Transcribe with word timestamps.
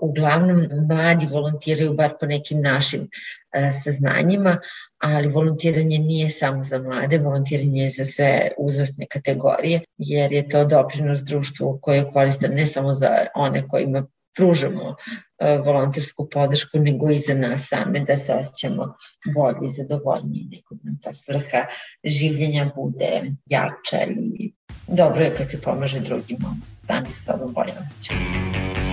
uglavnom 0.00 0.66
mladi 0.88 1.26
volontiraju 1.26 1.94
bar 1.94 2.14
po 2.20 2.26
nekim 2.26 2.60
našim 2.62 3.08
e, 3.52 3.70
saznanjima, 3.84 4.58
ali 4.98 5.28
volontiranje 5.28 5.98
nije 5.98 6.30
samo 6.30 6.64
za 6.64 6.78
mlade, 6.78 7.18
volontiranje 7.18 7.82
je 7.82 7.90
za 7.90 8.04
sve 8.04 8.50
uzrastne 8.58 9.06
kategorije, 9.06 9.80
jer 9.98 10.32
je 10.32 10.48
to 10.48 10.64
doprinos 10.64 11.20
društvu 11.20 11.78
koje 11.82 11.96
je 11.96 12.10
koristan 12.12 12.50
ne 12.54 12.66
samo 12.66 12.92
za 12.92 13.26
one 13.34 13.68
kojima 13.68 14.06
pružamo 14.36 14.94
e, 15.38 15.58
volontersku 15.58 16.28
podršku, 16.32 16.78
nego 16.78 17.10
i 17.10 17.22
za 17.26 17.34
nas 17.34 17.68
same 17.68 18.00
da 18.00 18.16
se 18.16 18.34
osjećamo 18.34 18.94
bolji, 19.34 19.70
zadovoljniji, 19.70 20.48
nekog 20.50 20.78
nam 20.82 20.98
ta 21.02 21.14
svrha 21.14 21.66
življenja 22.04 22.70
bude 22.76 23.22
jača 23.46 24.04
i 24.10 24.52
dobro 24.86 25.24
je 25.24 25.34
kad 25.34 25.50
se 25.50 25.60
pomaže 25.60 26.00
drugima, 26.00 26.56
sami 26.86 27.08
se 27.08 27.24
sobom 27.24 27.52
bolje 27.52 27.72
osjećamo. 27.84 28.85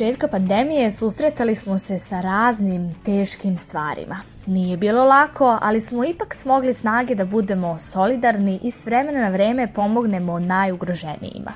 Početka 0.00 0.28
pandemije 0.28 0.90
susretali 0.90 1.54
smo 1.54 1.78
se 1.78 1.98
sa 1.98 2.20
raznim 2.20 2.94
teškim 3.04 3.56
stvarima. 3.56 4.16
Nije 4.46 4.76
bilo 4.76 5.04
lako, 5.04 5.58
ali 5.62 5.80
smo 5.80 6.04
ipak 6.04 6.34
smogli 6.34 6.74
snage 6.74 7.14
da 7.14 7.24
budemo 7.24 7.78
solidarni 7.78 8.60
i 8.62 8.70
s 8.70 8.86
vremena 8.86 9.20
na 9.20 9.28
vreme 9.28 9.72
pomognemo 9.74 10.38
najugroženijima. 10.38 11.52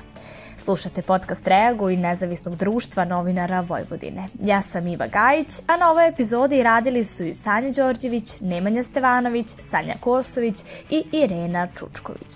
Slušate 0.65 1.01
podcast 1.01 1.47
Reagu 1.47 1.89
i 1.89 1.97
nezavisnog 1.97 2.55
društva 2.55 3.05
novinara 3.05 3.61
Vojvodine. 3.61 4.27
Ja 4.43 4.61
sam 4.61 4.87
Iva 4.87 5.07
Gajić, 5.07 5.47
a 5.67 5.77
na 5.77 5.91
ovoj 5.91 6.07
epizodi 6.07 6.63
radili 6.63 7.03
su 7.03 7.23
i 7.23 7.33
Sanja 7.33 7.71
Đorđević, 7.71 8.39
Nemanja 8.39 8.83
Stevanović, 8.83 9.47
Sanja 9.57 9.95
Kosović 9.99 10.55
i 10.89 11.03
Irena 11.11 11.67
Čučković. 11.67 12.31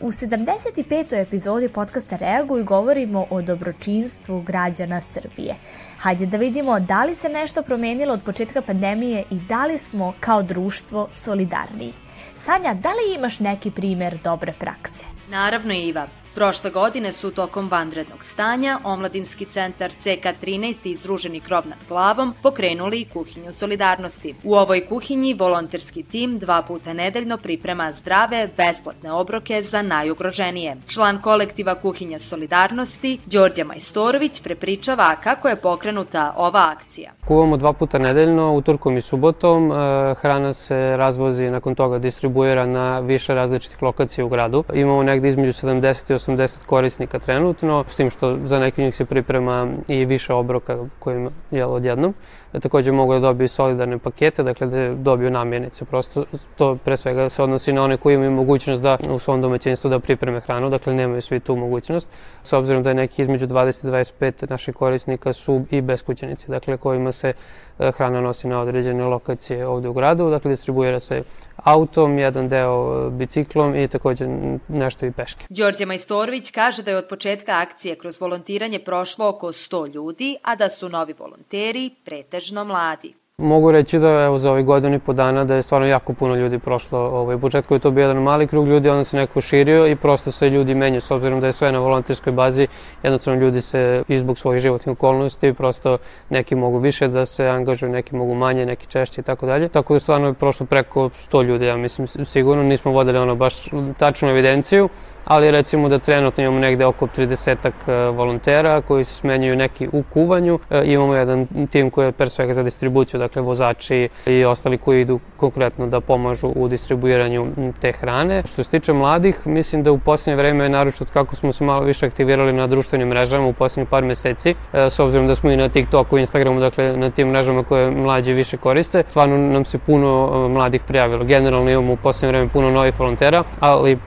U 0.00 0.06
75. 0.06 1.22
epizodi 1.22 1.68
podcasta 1.68 2.16
Reaguj 2.16 2.62
govorimo 2.62 3.26
o 3.30 3.42
dobročinstvu 3.42 4.42
građana 4.42 5.00
Srbije. 5.00 5.54
Hajde 5.98 6.26
da 6.26 6.36
vidimo 6.36 6.80
da 6.80 7.04
li 7.04 7.14
se 7.14 7.28
nešto 7.28 7.62
promenilo 7.62 8.14
od 8.14 8.22
početka 8.22 8.62
pandemije 8.62 9.24
i 9.30 9.38
da 9.48 9.66
li 9.66 9.78
smo 9.78 10.14
kao 10.20 10.42
društvo 10.42 11.08
solidarniji. 11.12 11.92
Sanja, 12.34 12.74
da 12.74 12.88
li 12.88 13.14
imaš 13.18 13.40
neki 13.40 13.70
primer 13.70 14.18
dobre 14.24 14.52
prakse? 14.58 15.04
Naravno, 15.30 15.74
Iva. 15.74 16.21
Prošle 16.34 16.70
godine 16.70 17.12
su 17.12 17.30
tokom 17.30 17.68
vanrednog 17.68 18.24
stanja 18.24 18.78
Omladinski 18.84 19.44
centar 19.44 19.90
CK13 19.90 20.90
i 20.90 20.94
Združeni 20.94 21.40
krov 21.40 21.66
nad 21.66 21.78
glavom 21.88 22.34
pokrenuli 22.42 23.00
i 23.00 23.04
kuhinju 23.04 23.52
solidarnosti. 23.52 24.34
U 24.44 24.54
ovoj 24.54 24.86
kuhinji 24.86 25.34
volonterski 25.34 26.02
tim 26.02 26.38
dva 26.38 26.62
puta 26.62 26.92
nedeljno 26.92 27.36
priprema 27.36 27.92
zdrave, 27.92 28.48
besplatne 28.56 29.12
obroke 29.12 29.62
za 29.62 29.82
najugroženije. 29.82 30.76
Član 30.86 31.22
kolektiva 31.22 31.74
kuhinja 31.74 32.18
solidarnosti, 32.18 33.18
Đorđe 33.26 33.64
Majstorović, 33.64 34.42
prepričava 34.42 35.16
kako 35.16 35.48
je 35.48 35.56
pokrenuta 35.56 36.34
ova 36.36 36.74
akcija. 36.76 37.12
Kuvamo 37.26 37.56
dva 37.56 37.72
puta 37.72 37.98
nedeljno, 37.98 38.54
utorkom 38.54 38.96
i 38.96 39.00
subotom. 39.00 39.72
E, 39.72 39.74
hrana 40.14 40.52
se 40.52 40.96
razvozi 40.96 41.50
nakon 41.50 41.74
toga 41.74 41.98
distribuira 41.98 42.66
na 42.66 43.00
više 43.00 43.34
različitih 43.34 43.82
lokacija 43.82 44.24
u 44.24 44.28
gradu. 44.28 44.64
Imamo 44.74 45.02
negde 45.02 45.28
između 45.28 45.52
70 45.52 46.10
i 46.10 46.14
80 46.28 46.64
korisnika 46.66 47.18
trenutno, 47.18 47.84
s 47.88 47.96
tim 47.96 48.10
što 48.10 48.38
za 48.44 48.58
neki 48.58 48.82
njih 48.82 48.96
se 48.96 49.04
priprema 49.04 49.68
i 49.88 50.04
više 50.04 50.34
obroka 50.34 50.78
kojima 50.98 51.30
je 51.50 51.66
odjednom. 51.66 52.14
E, 52.52 52.60
takođe 52.60 52.92
mogu 52.92 53.12
da 53.12 53.20
dobiju 53.20 53.48
solidarne 53.48 53.98
pakete, 53.98 54.42
dakle 54.42 54.66
da 54.66 54.94
dobiju 54.94 55.30
namjenice. 55.30 55.84
Prosto 55.84 56.24
to 56.56 56.76
pre 56.84 56.96
svega 56.96 57.28
se 57.28 57.42
odnosi 57.42 57.72
na 57.72 57.82
one 57.82 57.96
koji 57.96 58.14
imaju 58.14 58.30
mogućnost 58.30 58.82
da 58.82 58.98
u 59.10 59.18
svom 59.18 59.42
domaćinstvu 59.42 59.90
da 59.90 59.98
pripreme 59.98 60.40
hranu, 60.40 60.70
dakle 60.70 60.94
nemaju 60.94 61.22
svi 61.22 61.40
tu 61.40 61.56
mogućnost. 61.56 62.12
S 62.42 62.52
obzirom 62.52 62.82
da 62.82 62.90
je 62.90 62.94
neki 62.94 63.22
između 63.22 63.46
20 63.46 63.86
i 63.86 63.90
25 63.90 64.50
naših 64.50 64.74
korisnika 64.74 65.32
su 65.32 65.64
i 65.70 65.80
beskućenici, 65.80 66.50
dakle 66.50 66.76
kojima 66.76 67.12
se 67.12 67.32
e, 67.78 67.92
hrana 67.92 68.20
nosi 68.20 68.48
na 68.48 68.60
određene 68.60 69.04
lokacije 69.04 69.66
ovde 69.66 69.88
u 69.88 69.92
gradu, 69.92 70.30
dakle 70.30 70.50
distribuira 70.50 71.00
se 71.00 71.22
autom, 71.62 72.18
jedan 72.18 72.48
deo 72.48 73.10
biciklom 73.10 73.74
i 73.74 73.88
takođe 73.88 74.26
nešto 74.68 75.06
i 75.06 75.12
peške. 75.12 75.46
Đorđe 75.48 75.86
Majstorović 75.86 76.50
kaže 76.50 76.82
da 76.82 76.90
je 76.90 76.96
od 76.96 77.08
početka 77.08 77.52
akcije 77.52 77.96
kroz 77.96 78.20
volontiranje 78.20 78.78
prošlo 78.78 79.28
oko 79.28 79.46
100 79.46 79.94
ljudi, 79.94 80.36
a 80.42 80.56
da 80.56 80.68
su 80.68 80.88
novi 80.88 81.14
volonteri 81.18 81.90
pretežno 82.04 82.64
mladi. 82.64 83.14
Mogu 83.38 83.72
reći 83.72 83.98
da 83.98 84.08
evo 84.08 84.38
za 84.38 84.50
ovih 84.50 84.64
godinu 84.64 84.94
i 84.94 84.98
po 84.98 85.12
dana 85.12 85.44
da 85.44 85.54
je 85.54 85.62
stvarno 85.62 85.86
jako 85.86 86.12
puno 86.12 86.34
ljudi 86.34 86.58
prošlo. 86.58 86.98
Ovaj, 86.98 87.36
u 87.36 87.40
početku 87.40 87.74
je 87.74 87.78
to 87.78 87.90
bio 87.90 88.02
jedan 88.02 88.22
mali 88.22 88.46
krug 88.46 88.68
ljudi, 88.68 88.88
onda 88.88 89.04
se 89.04 89.16
neko 89.16 89.40
širio 89.40 89.86
i 89.86 89.96
prosto 89.96 90.30
se 90.30 90.50
ljudi 90.50 90.74
menju 90.74 91.00
s 91.00 91.10
obzirom 91.10 91.40
da 91.40 91.46
je 91.46 91.52
sve 91.52 91.72
na 91.72 91.78
volonterskoj 91.78 92.32
bazi. 92.32 92.66
Jednostavno 93.02 93.40
ljudi 93.40 93.60
se 93.60 94.02
i 94.08 94.16
zbog 94.16 94.38
svojih 94.38 94.62
životnih 94.62 94.92
okolnosti 94.92 95.52
prosto 95.52 95.98
neki 96.30 96.54
mogu 96.54 96.78
više 96.78 97.08
da 97.08 97.26
se 97.26 97.48
angažuju, 97.48 97.92
neki 97.92 98.16
mogu 98.16 98.34
manje, 98.34 98.66
neki 98.66 98.86
češće 98.86 99.20
i 99.20 99.24
tako 99.24 99.46
dalje. 99.46 99.68
Tako 99.68 99.94
da 99.94 100.00
stvarno 100.00 100.26
je 100.26 100.34
prošlo 100.34 100.66
preko 100.66 101.08
100 101.08 101.44
ljudi, 101.44 101.66
ja 101.66 101.76
mislim 101.76 102.06
sigurno 102.06 102.62
nismo 102.62 102.92
vodili 102.92 103.18
ono 103.18 103.34
baš 103.34 103.54
tačnu 103.98 104.28
evidenciju, 104.28 104.88
ali 105.24 105.50
recimo 105.50 105.88
da 105.88 105.98
trenutno 105.98 106.42
imamo 106.42 106.58
negde 106.58 106.84
oko 106.84 107.06
30 107.06 107.70
e, 107.88 108.10
volontera 108.10 108.80
koji 108.80 109.04
se 109.04 109.14
smenjuju 109.14 109.56
neki 109.56 109.88
u 109.92 110.02
kuvanju. 110.02 110.58
E, 110.70 110.82
imamo 110.84 111.14
jedan 111.14 111.46
tim 111.70 111.90
koji 111.90 112.06
je 112.06 112.12
per 112.12 112.30
svega 112.30 112.54
za 112.54 112.62
distribuciju, 112.62 113.20
dakle 113.20 113.42
vozači 113.42 114.08
i 114.26 114.44
ostali 114.44 114.78
koji 114.78 115.00
idu 115.00 115.20
konkretno 115.36 115.86
da 115.86 116.00
pomažu 116.00 116.48
u 116.48 116.68
distribuiranju 116.68 117.46
te 117.80 117.92
hrane. 117.92 118.42
Što 118.46 118.64
se 118.64 118.70
tiče 118.70 118.92
mladih, 118.92 119.46
mislim 119.46 119.82
da 119.82 119.92
u 119.92 119.98
posljednje 119.98 120.36
vreme, 120.36 120.68
naročito 120.68 121.12
kako 121.12 121.36
smo 121.36 121.52
se 121.52 121.64
malo 121.64 121.80
više 121.84 122.06
aktivirali 122.06 122.52
na 122.52 122.66
društvenim 122.66 123.08
mrežama 123.08 123.46
u 123.46 123.52
posljednjih 123.52 123.88
par 123.88 124.04
meseci, 124.04 124.54
e, 124.72 124.90
s 124.90 124.98
obzirom 124.98 125.26
da 125.26 125.34
smo 125.34 125.50
i 125.50 125.56
na 125.56 125.68
TikToku, 125.68 126.18
Instagramu, 126.18 126.60
dakle 126.60 126.96
na 126.96 127.10
tim 127.10 127.28
mrežama 127.28 127.64
koje 127.64 127.90
mlađi 127.90 128.32
više 128.32 128.56
koriste, 128.56 129.02
stvarno 129.08 129.38
nam 129.38 129.64
se 129.64 129.78
puno 129.78 130.48
mladih 130.48 130.82
prijavilo. 130.82 131.24
Generalno 131.24 131.70
imamo 131.70 131.92
u 131.92 131.96
posljednje 131.96 132.32
vreme 132.32 132.48
puno 132.48 132.70
novih 132.70 133.00
volontera, 133.00 133.44
ali 133.60 133.98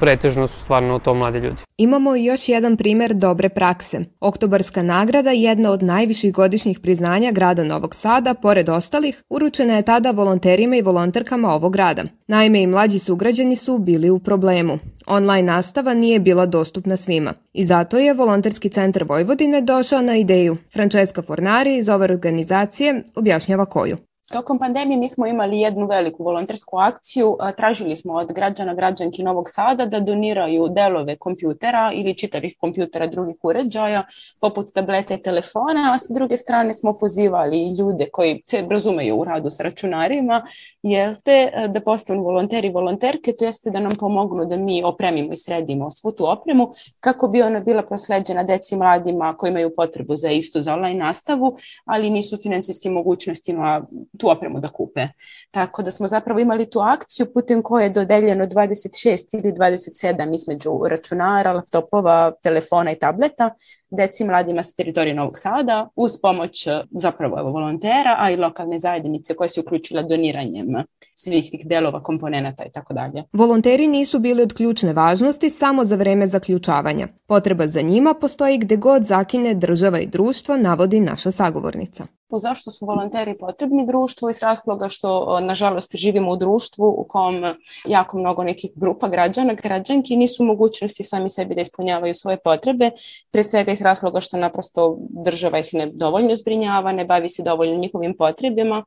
pretežno 0.00 0.46
su 0.46 0.63
stvarno 0.64 0.98
to 0.98 1.14
mladi 1.14 1.38
ljudi. 1.38 1.62
Imamo 1.76 2.16
još 2.16 2.48
jedan 2.48 2.76
primer 2.76 3.14
dobre 3.14 3.48
prakse. 3.48 4.00
Oktobarska 4.20 4.82
nagrada, 4.82 5.30
jedna 5.30 5.70
od 5.70 5.82
najviših 5.82 6.32
godišnjih 6.32 6.80
priznanja 6.80 7.30
grada 7.32 7.64
Novog 7.64 7.94
Sada, 7.94 8.34
pored 8.34 8.68
ostalih, 8.68 9.22
uručena 9.30 9.76
je 9.76 9.82
tada 9.82 10.10
volonterima 10.10 10.76
i 10.76 10.82
volonterkama 10.82 11.54
ovog 11.54 11.72
grada. 11.72 12.02
Naime, 12.26 12.62
i 12.62 12.66
mlađi 12.66 12.98
sugrađani 12.98 13.56
su 13.56 13.78
bili 13.78 14.10
u 14.10 14.18
problemu. 14.18 14.78
Online 15.06 15.52
nastava 15.52 15.94
nije 15.94 16.18
bila 16.18 16.46
dostupna 16.46 16.96
svima 16.96 17.32
i 17.52 17.64
zato 17.64 17.98
je 17.98 18.14
Volonterski 18.14 18.68
centar 18.68 19.04
Vojvodine 19.08 19.60
došao 19.60 20.02
na 20.02 20.16
ideju. 20.16 20.56
Francesca 20.72 21.22
Fornari 21.22 21.76
iz 21.76 21.88
ove 21.88 22.04
organizacije 22.04 23.02
objašnjava 23.14 23.66
koju. 23.66 23.96
Tokom 24.32 24.58
pandemije 24.58 24.98
mi 24.98 25.08
smo 25.08 25.26
imali 25.26 25.60
jednu 25.60 25.86
veliku 25.86 26.24
volontersku 26.24 26.78
akciju. 26.78 27.36
Tražili 27.56 27.96
smo 27.96 28.12
od 28.12 28.32
građana, 28.32 28.74
građanki 28.74 29.22
Novog 29.22 29.50
Sada 29.50 29.86
da 29.86 30.00
doniraju 30.00 30.68
delove 30.68 31.16
kompjutera 31.16 31.90
ili 31.94 32.14
čitavih 32.14 32.56
kompjutera 32.60 33.06
drugih 33.06 33.36
uređaja, 33.42 34.02
poput 34.40 34.66
tablete 34.74 35.14
i 35.14 35.22
telefona, 35.22 35.92
a 35.94 35.98
sa 35.98 36.14
druge 36.14 36.36
strane 36.36 36.74
smo 36.74 36.92
pozivali 36.98 37.76
ljude 37.78 38.06
koji 38.12 38.42
se 38.46 38.66
razumeju 38.70 39.16
u 39.16 39.24
radu 39.24 39.50
sa 39.50 39.62
računarima, 39.62 40.44
jel 40.82 41.14
te, 41.24 41.50
da 41.68 41.80
postanu 41.80 42.22
volonteri 42.22 42.68
i 42.68 42.72
volonterke, 42.72 43.32
to 43.38 43.44
jeste 43.44 43.70
da 43.70 43.80
nam 43.80 43.92
pomognu 44.00 44.44
da 44.44 44.56
mi 44.56 44.84
opremimo 44.84 45.32
i 45.32 45.36
sredimo 45.36 45.90
svu 45.90 46.12
tu 46.12 46.30
opremu, 46.30 46.72
kako 47.00 47.28
bi 47.28 47.42
ona 47.42 47.60
bila 47.60 47.82
prosleđena 47.82 48.42
deci 48.42 48.76
mladima 48.76 49.36
koji 49.36 49.50
imaju 49.50 49.74
potrebu 49.76 50.16
za 50.16 50.30
istu 50.30 50.62
za 50.62 50.74
online 50.74 51.04
nastavu, 51.04 51.56
ali 51.84 52.10
nisu 52.10 52.38
financijskim 52.42 52.92
mogućnostima 52.92 53.86
tu 54.18 54.30
opremu 54.30 54.60
da 54.60 54.68
kupe. 54.68 55.08
Tako 55.50 55.82
da 55.82 55.90
smo 55.90 56.06
zapravo 56.06 56.40
imali 56.40 56.70
tu 56.70 56.80
akciju 56.80 57.32
putem 57.32 57.62
koje 57.62 57.84
je 57.84 57.90
dodeljeno 57.90 58.46
26 58.46 59.38
ili 59.38 59.52
27 59.52 60.34
između 60.34 60.70
računara, 60.90 61.52
laptopova, 61.52 62.32
telefona 62.42 62.92
i 62.92 62.98
tableta 62.98 63.50
deci 63.96 64.24
mladima 64.24 64.62
sa 64.62 64.74
teritorije 64.76 65.14
Novog 65.14 65.38
Sada 65.38 65.88
uz 65.96 66.12
pomoć 66.22 66.68
zapravo 66.90 67.38
evo, 67.38 67.50
volontera, 67.50 68.16
a 68.18 68.30
i 68.30 68.36
lokalne 68.36 68.78
zajednice 68.78 69.34
koje 69.34 69.48
se 69.48 69.60
uključila 69.60 70.02
doniranjem 70.02 70.66
svih 71.14 71.50
tih 71.50 71.66
delova, 71.66 72.02
komponenata 72.02 72.64
i 72.64 72.72
tako 72.72 72.94
dalje. 72.94 73.24
Volonteri 73.32 73.86
nisu 73.88 74.18
bili 74.18 74.42
od 74.42 74.52
ključne 74.52 74.92
važnosti 74.92 75.50
samo 75.50 75.84
za 75.84 75.96
vreme 75.96 76.26
zaključavanja. 76.26 77.06
Potreba 77.26 77.66
za 77.66 77.80
njima 77.80 78.14
postoji 78.20 78.58
gde 78.58 78.76
god 78.76 79.02
zakine 79.02 79.54
država 79.54 80.00
i 80.00 80.06
društvo, 80.06 80.56
navodi 80.56 81.00
naša 81.00 81.30
sagovornica. 81.30 82.06
Zašto 82.30 82.70
su 82.70 82.86
volonteri 82.86 83.38
potrebni 83.38 83.86
društvu 83.86 84.30
iz 84.30 84.42
razloga 84.42 84.88
što 84.88 85.40
nažalost 85.40 85.96
živimo 85.96 86.32
u 86.32 86.36
društvu 86.36 86.94
u 86.98 87.04
kom 87.08 87.44
jako 87.84 88.18
mnogo 88.18 88.44
nekih 88.44 88.70
grupa 88.74 89.08
građana, 89.08 89.54
građanki 89.54 90.16
nisu 90.16 90.44
mogućnosti 90.44 91.02
sami 91.02 91.30
sebi 91.30 91.54
da 91.54 91.60
ispunjavaju 91.60 92.14
svoje 92.14 92.36
potrebe, 92.36 92.90
pre 93.30 93.42
svega 93.42 93.72
iz 93.72 93.82
razloga 93.82 94.20
što 94.20 94.36
naprosto 94.36 94.96
država 95.00 95.58
ih 95.58 95.70
ne 95.72 95.86
dovoljno 95.86 96.36
zbrinjava, 96.36 96.92
ne 96.92 97.04
bavi 97.04 97.28
se 97.28 97.42
dovoljno 97.42 97.76
njihovim 97.76 98.16
potrebima, 98.16 98.84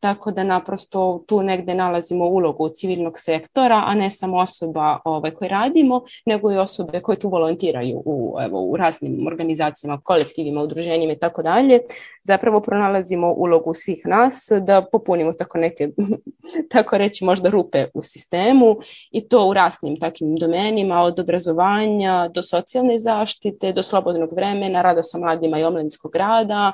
tako 0.00 0.30
da 0.30 0.44
naprosto 0.44 1.24
tu 1.26 1.42
negde 1.42 1.74
nalazimo 1.74 2.24
ulogu 2.24 2.68
civilnog 2.68 3.18
sektora, 3.18 3.82
a 3.86 3.94
ne 3.94 4.10
samo 4.10 4.38
osoba 4.38 4.98
ovaj, 5.04 5.30
koje 5.30 5.48
radimo, 5.48 6.02
nego 6.26 6.52
i 6.52 6.56
osobe 6.56 7.00
koje 7.00 7.18
tu 7.18 7.28
volontiraju 7.28 8.02
u, 8.04 8.36
evo, 8.40 8.62
u 8.62 8.76
raznim 8.76 9.26
organizacijama, 9.26 10.00
kolektivima, 10.00 10.62
udruženjima 10.62 11.12
i 11.12 11.18
tako 11.18 11.42
dalje. 11.42 11.78
Zapravo 12.24 12.60
pronalazimo 12.80 13.32
ulogu 13.32 13.74
svih 13.74 14.06
nas 14.06 14.52
da 14.62 14.82
popunimo 14.92 15.32
tako 15.32 15.58
neke, 15.58 15.88
tako 16.72 16.98
reći 16.98 17.24
možda 17.24 17.50
rupe 17.50 17.86
u 17.94 18.02
sistemu 18.02 18.76
i 19.10 19.28
to 19.28 19.48
u 19.48 19.54
rasnim 19.54 19.96
takim 20.00 20.36
domenima 20.36 21.02
od 21.02 21.18
obrazovanja 21.18 22.28
do 22.28 22.42
socijalne 22.42 22.98
zaštite, 22.98 23.72
do 23.72 23.82
slobodnog 23.82 24.32
vremena, 24.32 24.82
rada 24.82 25.02
sa 25.02 25.18
mladima 25.18 25.58
i 25.58 25.64
omladinskog 25.64 26.16
rada 26.16 26.72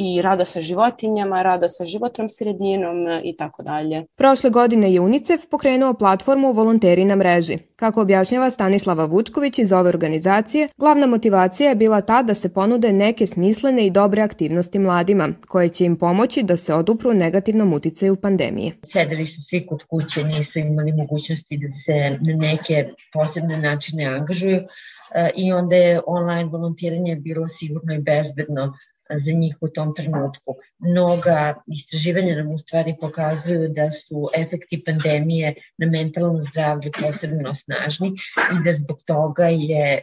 i 0.00 0.22
rada 0.22 0.44
sa 0.44 0.60
životinjama, 0.60 1.42
rada 1.42 1.68
sa 1.68 1.84
životnom 1.84 2.28
sredinom 2.28 3.08
e, 3.08 3.20
i 3.24 3.36
tako 3.36 3.62
dalje. 3.62 4.04
Prošle 4.16 4.50
godine 4.50 4.92
je 4.92 5.00
UNICEF 5.00 5.46
pokrenuo 5.50 5.94
platformu 5.94 6.52
Volonteri 6.52 7.04
na 7.04 7.16
mreži. 7.16 7.56
Kako 7.76 8.02
objašnjava 8.02 8.50
Stanislava 8.50 9.04
Vučković 9.04 9.58
iz 9.58 9.72
ove 9.72 9.88
organizacije, 9.88 10.68
glavna 10.78 11.06
motivacija 11.06 11.68
je 11.68 11.74
bila 11.74 12.00
ta 12.00 12.22
da 12.22 12.34
se 12.34 12.54
ponude 12.54 12.92
neke 12.92 13.26
smislene 13.26 13.86
i 13.86 13.90
dobre 13.90 14.22
aktivnosti 14.22 14.78
mladima, 14.78 15.28
koje 15.48 15.68
će 15.68 15.84
im 15.84 15.96
pomoći 15.96 16.42
da 16.42 16.56
se 16.56 16.74
odupru 16.74 17.14
negativnom 17.14 17.72
uticaju 17.72 18.16
pandemije. 18.16 18.72
Sedeli 18.92 19.26
su 19.26 19.42
svi 19.42 19.66
kod 19.66 19.82
kuće, 19.90 20.24
nisu 20.24 20.58
imali 20.58 20.92
mogućnosti 20.92 21.58
da 21.58 21.70
se 21.70 22.18
na 22.20 22.36
neke 22.36 22.88
posebne 23.12 23.58
načine 23.58 24.04
angažuju 24.04 24.56
e, 24.56 25.30
i 25.36 25.52
onda 25.52 25.76
je 25.76 26.00
online 26.06 26.44
volontiranje 26.44 27.16
bilo 27.16 27.48
sigurno 27.48 27.94
i 27.94 27.98
bezbedno 27.98 28.72
za 29.16 29.32
njih 29.32 29.56
u 29.60 29.68
tom 29.68 29.94
trenutku. 29.94 30.56
Mnoga 30.78 31.62
istraživanja 31.66 32.36
nam 32.36 32.50
u 32.50 32.58
stvari 32.58 32.94
pokazuju 33.00 33.68
da 33.68 33.90
su 33.90 34.28
efekti 34.36 34.82
pandemije 34.86 35.54
na 35.78 35.86
mentalno 35.86 36.40
zdravlje 36.40 36.90
posebno 37.00 37.54
snažni 37.54 38.08
i 38.52 38.64
da 38.64 38.72
zbog 38.72 39.02
toga 39.06 39.44
je 39.44 39.94
e, 39.94 40.02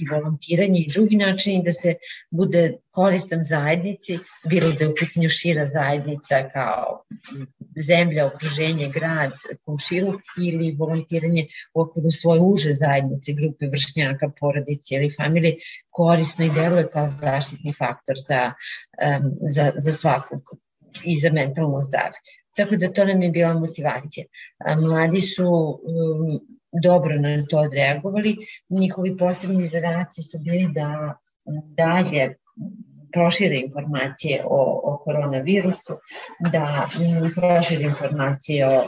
i 0.00 0.08
volontiranje 0.10 0.80
i 0.80 0.92
drugi 0.92 1.16
načini 1.16 1.62
da 1.64 1.72
se 1.72 1.94
bude 2.30 2.76
koristan 2.94 3.44
zajednici, 3.44 4.18
bilo 4.48 4.72
da 4.72 4.84
je 4.84 4.90
u 4.90 4.94
pitanju 4.94 5.28
šira 5.28 5.66
zajednica 5.68 6.48
kao 6.52 7.02
zemlja, 7.86 8.26
okruženje, 8.26 8.88
grad, 8.94 9.32
komšiluk 9.64 10.20
ili 10.42 10.76
volontiranje 10.78 11.46
u 11.74 11.80
okviru 11.80 12.10
svoje 12.10 12.40
uže 12.40 12.74
zajednice, 12.74 13.32
grupe 13.32 13.66
vršnjaka, 13.66 14.30
porodice 14.40 14.94
ili 14.94 15.10
familije, 15.16 15.56
korisno 15.90 16.44
i 16.44 16.50
deluje 16.54 16.86
kao 16.92 17.08
zaštitni 17.20 17.72
faktor 17.78 18.16
za, 18.28 18.52
um, 18.52 19.30
za, 19.50 19.72
za 19.76 19.92
svakog 19.92 20.40
i 21.04 21.18
za 21.20 21.30
mentalno 21.32 21.82
zdravlje. 21.82 22.18
Tako 22.56 22.76
da 22.76 22.92
to 22.92 23.04
nam 23.04 23.22
je 23.22 23.30
bila 23.30 23.54
motivacija. 23.54 24.26
Mladi 24.78 25.20
su 25.20 25.46
um, 25.46 26.40
dobro 26.82 27.14
na 27.20 27.44
to 27.50 27.58
odreagovali. 27.58 28.36
Njihovi 28.68 29.16
posebni 29.16 29.66
zadaci 29.66 30.22
su 30.22 30.38
bili 30.38 30.68
da 30.74 31.18
dalje 31.76 32.34
prošire 33.12 33.60
informacije 33.60 34.42
o, 34.44 34.80
o 34.84 34.96
koronavirusu, 35.04 35.96
da 36.52 36.88
prošire 37.34 37.82
informacije 37.82 38.68
o 38.68 38.82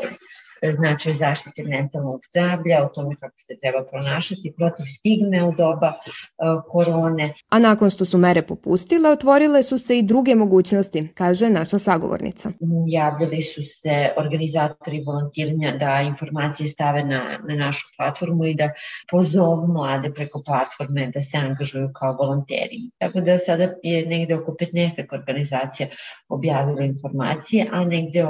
značaj 0.75 1.15
zaštite 1.15 1.63
mentalnog 1.63 2.21
zdravlja, 2.31 2.85
o 2.85 2.89
tome 2.89 3.17
kako 3.21 3.35
se 3.39 3.57
treba 3.61 3.85
pronašati 3.91 4.55
protiv 4.57 4.85
stigme 4.87 5.45
u 5.45 5.53
doba 5.53 5.93
uh, 5.93 6.63
korone. 6.69 7.35
A 7.49 7.59
nakon 7.59 7.91
što 7.91 8.05
su 8.05 8.19
mere 8.19 8.43
popustile, 8.43 9.11
otvorile 9.11 9.63
su 9.63 9.79
se 9.79 9.99
i 9.99 10.03
druge 10.03 10.35
mogućnosti, 10.35 11.09
kaže 11.15 11.51
naša 11.51 11.79
sagovornica. 11.79 12.51
Javljali 12.87 13.43
su 13.43 13.63
se 13.63 14.13
organizatori 14.17 15.03
volontiranja 15.07 15.73
da 15.79 16.01
informacije 16.01 16.69
stave 16.69 17.05
na, 17.05 17.39
na 17.49 17.55
našu 17.55 17.87
platformu 17.97 18.45
i 18.45 18.55
da 18.55 18.71
pozovu 19.11 19.67
mlade 19.67 20.13
preko 20.15 20.43
platforme 20.47 21.11
da 21.15 21.23
se 21.23 21.39
angažuju 21.39 21.91
kao 21.99 22.13
volonteri. 22.13 22.91
Tako 22.99 23.21
da 23.21 23.39
sada 23.39 23.69
je 23.83 24.07
negde 24.07 24.35
oko 24.35 24.57
15 24.61 25.07
organizacija 25.13 25.89
objavilo 26.29 26.81
informacije, 26.81 27.67
a 27.73 27.85
negde 27.85 28.27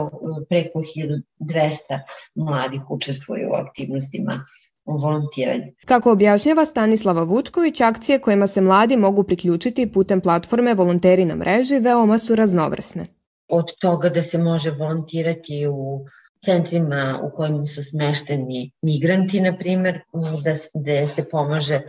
preko 0.48 0.78
1200 0.78 2.00
mladih 2.34 2.80
učestvuju 2.90 3.50
u 3.50 3.54
aktivnostima 3.54 4.44
u 4.84 4.96
volontiranju. 4.98 5.72
Kako 5.84 6.12
objašnjava 6.12 6.64
Stanislava 6.64 7.22
Vučković, 7.22 7.80
akcije 7.80 8.18
kojima 8.18 8.46
se 8.46 8.60
mladi 8.60 8.96
mogu 8.96 9.22
priključiti 9.22 9.92
putem 9.92 10.20
platforme 10.20 10.74
Volonteri 10.74 11.24
na 11.24 11.34
mreži 11.36 11.78
veoma 11.78 12.18
su 12.18 12.34
raznovrsne. 12.34 13.06
Od 13.48 13.64
toga 13.80 14.08
da 14.08 14.22
se 14.22 14.38
može 14.38 14.70
volontirati 14.70 15.66
u 15.66 16.06
centrima 16.44 17.20
u 17.22 17.36
kojima 17.36 17.66
su 17.66 17.82
smešteni 17.82 18.70
migranti, 18.82 19.40
na 19.40 19.56
primer, 19.56 20.00
da, 20.44 20.54
da 20.74 21.06
se 21.06 21.24
pomaže 21.30 21.80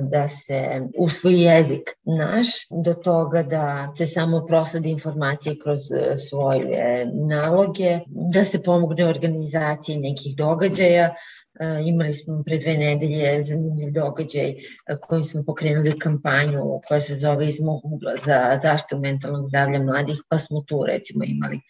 da 0.00 0.28
se 0.28 0.80
usvoji 0.98 1.40
jezik 1.40 1.90
naš, 2.04 2.46
do 2.84 2.94
toga 2.94 3.42
da 3.42 3.92
se 3.98 4.06
samo 4.06 4.44
prosledi 4.46 4.90
informacije 4.90 5.56
kroz 5.62 5.80
e, 5.92 6.16
svoje 6.16 7.06
naloge, 7.28 7.98
da 8.06 8.44
se 8.44 8.62
pomogne 8.62 9.06
organizaciji 9.06 9.96
nekih 9.96 10.36
događaja, 10.36 11.14
imali 11.86 12.14
smo 12.14 12.42
pre 12.42 12.58
dve 12.58 12.74
nedelje 12.76 13.42
zanimljiv 13.42 13.92
događaj 13.92 14.48
e, 14.48 14.56
kojim 15.00 15.24
smo 15.24 15.42
pokrenuli 15.44 15.98
kampanju 15.98 16.80
koja 16.88 17.00
se 17.00 17.16
zove 17.16 17.48
iz 17.48 17.60
mog 17.60 17.84
ugla 17.84 18.12
za 18.26 18.58
zaštitu 18.62 18.98
mentalnog 18.98 19.48
zdravlja 19.48 19.82
mladih, 19.82 20.22
pa 20.28 20.38
smo 20.38 20.60
tu 20.60 20.84
recimo 20.86 21.24
imali 21.24 21.56
e, 21.56 21.60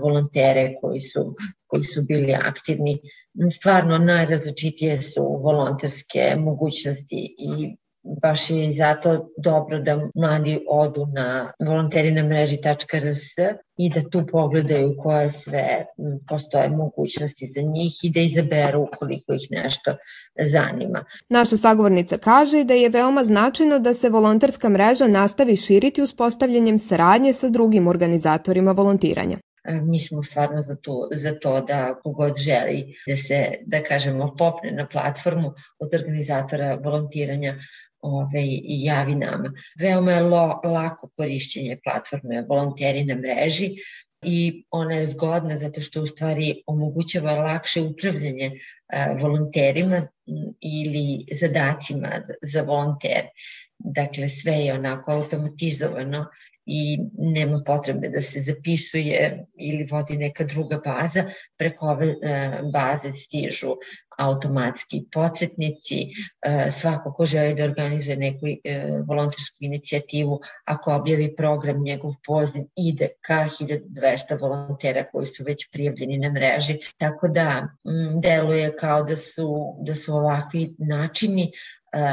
volontere 0.00 0.74
koji 0.80 1.00
su, 1.00 1.36
koji 1.66 1.84
su 1.84 2.02
bili 2.02 2.34
aktivni. 2.34 2.98
Stvarno 3.58 3.98
najrazličitije 3.98 5.02
su 5.02 5.22
volonterske 5.42 6.36
mogućnosti 6.38 7.34
i 7.38 7.76
baš 8.22 8.50
je 8.50 8.68
i 8.68 8.72
zato 8.72 9.28
dobro 9.36 9.78
da 9.78 10.00
mladi 10.14 10.64
odu 10.68 11.06
na 11.06 11.52
volonterina.mreži.rs 11.58 13.20
i 13.76 13.90
da 13.90 14.00
tu 14.10 14.26
pogledaju 14.32 14.96
koje 15.02 15.30
sve 15.30 15.86
postoje 16.28 16.68
mogućnosti 16.68 17.46
za 17.46 17.60
njih 17.60 17.92
i 18.02 18.10
da 18.10 18.20
izaberu 18.20 18.82
ukoliko 18.82 19.32
ih 19.32 19.48
nešto 19.50 19.96
zanima. 20.38 21.04
Naša 21.28 21.56
sagovornica 21.56 22.18
kaže 22.18 22.64
da 22.64 22.74
je 22.74 22.88
veoma 22.88 23.24
značajno 23.24 23.78
da 23.78 23.94
se 23.94 24.08
volonterska 24.08 24.68
mreža 24.68 25.06
nastavi 25.06 25.56
širiti 25.56 26.02
uspostavljanjem 26.02 26.78
saradnje 26.78 27.32
sa 27.32 27.48
drugim 27.48 27.88
organizatorima 27.88 28.72
volontiranja 28.72 29.36
mi 29.72 30.00
smo 30.00 30.22
stvarno 30.22 30.62
za 30.62 30.76
to, 30.76 31.08
za 31.12 31.38
to 31.40 31.60
da 31.60 31.94
kogod 32.02 32.36
želi 32.36 32.96
da 33.06 33.16
se, 33.16 33.52
da 33.66 33.82
kažemo, 33.82 34.34
popne 34.38 34.72
na 34.72 34.86
platformu 34.88 35.52
od 35.78 35.94
organizatora 35.94 36.74
volontiranja 36.84 37.54
ove, 38.00 38.42
i 38.44 38.84
javi 38.84 39.14
nama. 39.14 39.52
Veoma 39.80 40.12
je 40.12 40.20
lo, 40.22 40.60
lako 40.64 41.10
korišćenje 41.16 41.78
platforme 41.84 42.44
volonteri 42.48 43.04
na 43.04 43.14
mreži 43.14 43.70
i 44.22 44.64
ona 44.70 44.94
je 44.94 45.06
zgodna 45.06 45.56
zato 45.56 45.80
što 45.80 46.02
u 46.02 46.06
stvari 46.06 46.62
omogućava 46.66 47.32
lakše 47.32 47.82
upravljanje 47.82 48.50
volonterima 49.20 50.06
ili 50.60 51.26
zadacima 51.40 52.08
za, 52.42 52.62
volontere. 52.62 53.28
Dakle, 53.78 54.28
sve 54.28 54.52
je 54.52 54.74
onako 54.74 55.12
automatizovano 55.12 56.26
i 56.66 56.98
nema 57.18 57.62
potrebe 57.66 58.08
da 58.08 58.22
se 58.22 58.40
zapisuje 58.40 59.44
ili 59.58 59.88
vodi 59.90 60.16
neka 60.16 60.44
druga 60.44 60.80
baza. 60.84 61.24
Preko 61.58 61.86
ove 61.86 62.06
e, 62.06 62.14
baze 62.72 63.12
stižu 63.12 63.76
automatski 64.18 65.04
podsjetnici, 65.12 65.96
e, 66.42 66.70
svako 66.70 67.12
ko 67.12 67.24
želi 67.24 67.54
da 67.54 67.64
organizuje 67.64 68.16
neku 68.16 68.46
e, 68.46 68.56
volontersku 69.08 69.56
inicijativu, 69.60 70.40
ako 70.64 70.94
objavi 70.94 71.36
program, 71.36 71.82
njegov 71.82 72.12
poziv 72.26 72.64
ide 72.76 73.08
ka 73.20 73.44
1200 73.60 74.40
volontera 74.40 75.04
koji 75.12 75.26
su 75.26 75.44
već 75.44 75.70
prijavljeni 75.72 76.18
na 76.18 76.30
mreži, 76.30 76.78
tako 76.98 77.28
da 77.28 77.68
deluje 78.22 78.76
kao 78.76 79.02
da 79.02 79.16
su, 79.16 79.76
da 79.86 79.94
su 79.94 80.14
ovakvi 80.14 80.74
načini 80.78 81.52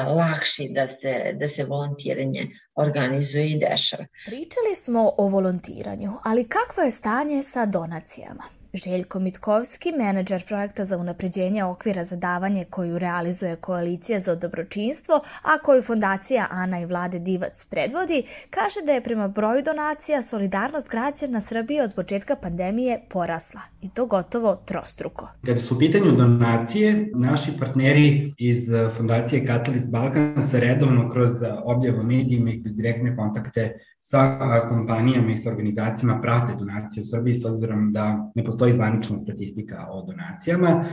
lakši 0.07 0.69
da 0.71 0.87
se, 0.87 1.33
da 1.39 1.49
se 1.49 1.65
volontiranje 1.65 2.49
organizuje 2.75 3.49
i 3.49 3.59
dešava. 3.59 4.05
Pričali 4.25 4.75
smo 4.75 5.13
o 5.17 5.27
volontiranju, 5.27 6.11
ali 6.23 6.47
kakvo 6.47 6.83
je 6.83 6.91
stanje 6.91 7.43
sa 7.43 7.65
donacijama? 7.65 8.43
Željko 8.75 9.19
Mitkovski, 9.19 9.91
menadžer 9.97 10.43
projekta 10.47 10.85
za 10.85 10.97
unapređenje 10.97 11.63
okvira 11.63 12.03
za 12.03 12.15
davanje 12.15 12.65
koju 12.69 12.99
realizuje 12.99 13.55
Koalicija 13.55 14.19
za 14.19 14.35
dobročinstvo, 14.35 15.15
a 15.41 15.57
koju 15.57 15.81
fondacija 15.81 16.47
Ana 16.49 16.79
i 16.79 16.85
Vlade 16.85 17.19
Divac 17.19 17.65
predvodi, 17.65 18.23
kaže 18.49 18.79
da 18.85 18.91
je 18.91 19.03
prema 19.03 19.27
broju 19.27 19.63
donacija 19.63 20.21
solidarnost 20.21 20.89
građana 20.89 21.41
Srbije 21.41 21.83
od 21.83 21.95
početka 21.95 22.35
pandemije 22.35 23.01
porasla 23.09 23.61
i 23.81 23.89
to 23.89 24.05
gotovo 24.05 24.55
trostruko. 24.55 25.29
Kada 25.45 25.59
su 25.59 25.75
u 25.75 25.79
pitanju 25.79 26.11
donacije, 26.11 27.09
naši 27.15 27.51
partneri 27.59 28.33
iz 28.37 28.69
fondacije 28.97 29.45
Catalyst 29.45 29.89
Balkan 29.89 30.43
se 30.51 30.59
redovno 30.59 31.09
kroz 31.09 31.31
objavu 31.63 32.03
medijima 32.03 32.51
i 32.51 32.61
kroz 32.61 32.75
direktne 32.75 33.15
kontakte 33.15 33.79
sa 34.05 34.65
kompanijama 34.69 35.31
i 35.31 35.38
sa 35.38 35.50
organizacijama 35.50 36.22
prate 36.22 36.55
donacije 36.60 37.01
u 37.01 37.05
Srbiji 37.05 37.36
s 37.36 37.45
obzirom 37.45 37.91
da 37.93 38.31
ne 38.36 38.43
postoji 38.43 38.74
zvanična 38.74 39.17
statistika 39.17 39.88
o 39.89 40.05
donacijama, 40.05 40.86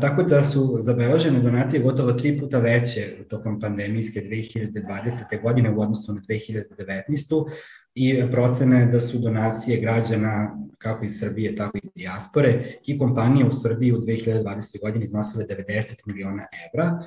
tako 0.00 0.22
da 0.22 0.44
su 0.44 0.76
zabeležene 0.80 1.40
donacije 1.40 1.82
gotovo 1.82 2.12
tri 2.12 2.38
puta 2.40 2.58
veće 2.58 3.14
tokom 3.28 3.60
pandemijske 3.60 4.20
2020. 4.20 5.42
godine 5.42 5.70
u 5.70 5.80
odnosu 5.80 6.14
na 6.14 6.20
2019 6.20 7.50
i 7.94 8.30
procene 8.30 8.86
da 8.86 9.00
su 9.00 9.18
donacije 9.18 9.80
građana 9.80 10.56
kako 10.78 11.04
iz 11.04 11.18
Srbije, 11.18 11.56
tako 11.56 11.78
i 11.78 11.88
dijaspore 11.94 12.64
i 12.86 12.98
kompanije 12.98 13.46
u 13.46 13.52
Srbiji 13.52 13.92
u 13.92 13.96
2020. 13.96 14.80
godini 14.80 15.04
iznosile 15.04 15.44
90 15.44 16.06
miliona 16.06 16.46
evra, 16.66 16.98